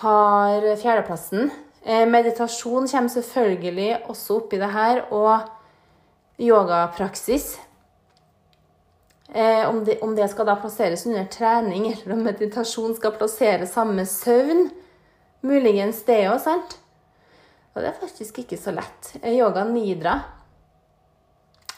har 0.01 0.65
fjerdeplassen. 0.81 1.51
Eh, 1.85 2.07
meditasjon 2.09 2.89
kommer 2.89 3.13
selvfølgelig 3.13 3.91
også 4.09 4.39
oppi 4.39 4.61
det 4.63 4.71
her, 4.73 5.03
og 5.13 5.45
yogapraksis. 6.41 7.59
Eh, 9.29 9.69
om 9.69 9.83
det, 9.85 9.99
om 10.01 10.15
det, 10.17 10.31
skal 10.31 10.49
da 10.49 10.55
plasseres 10.57 11.05
under 11.07 11.27
trening, 11.29 11.91
eller 11.93 12.17
om 12.17 12.25
meditasjon 12.31 12.97
skal 12.97 13.13
plasseres 13.19 13.77
sammen 13.77 14.01
med 14.01 14.09
søvn. 14.09 14.71
Muligens 15.45 16.01
det 16.09 16.23
òg, 16.31 16.41
sant? 16.41 16.79
Og 17.75 17.83
det 17.83 17.91
er 17.91 17.99
faktisk 17.99 18.39
ikke 18.45 18.59
så 18.61 18.75
lett. 18.75 19.17
Yoga 19.27 19.65
nidra 19.67 20.21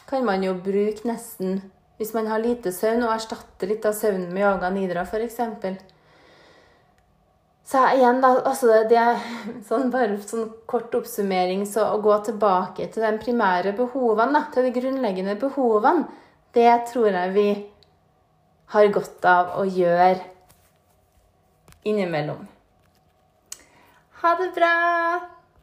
kan 0.07 0.23
man 0.25 0.45
jo 0.45 0.53
bruke 0.63 1.07
nesten 1.09 1.59
hvis 1.97 2.13
man 2.13 2.27
har 2.29 2.41
lite 2.41 2.71
søvn, 2.71 3.03
og 3.03 3.13
erstatte 3.15 3.65
litt 3.69 3.85
av 3.89 3.95
søvnen 3.97 4.29
med 4.29 4.43
yoga 4.45 4.69
nidra, 4.69 5.01
f.eks. 5.01 5.39
Så 7.67 7.81
igjen, 7.97 8.21
da, 8.23 8.29
altså 8.47 8.83
det 8.87 8.99
er 9.01 9.23
sånn 9.67 9.89
bare 9.91 10.19
sånn 10.21 10.45
kort 10.69 10.93
oppsummering, 10.95 11.65
så 11.67 11.87
å 11.91 11.97
gå 12.05 12.13
tilbake 12.29 12.85
til 12.93 13.03
de 13.03 13.09
primære 13.23 13.73
behovene, 13.75 14.37
da, 14.37 14.43
til 14.53 14.69
de 14.69 14.75
grunnleggende 14.77 15.35
behovene, 15.41 16.05
det 16.55 16.69
tror 16.91 17.09
jeg 17.11 17.33
vi 17.33 17.47
har 18.71 18.91
godt 18.93 19.27
av 19.27 19.57
å 19.59 19.65
gjøre 19.65 20.21
innimellom. 21.89 22.45
Ha 24.21 24.37
det 24.39 24.51
bra! 24.55 25.36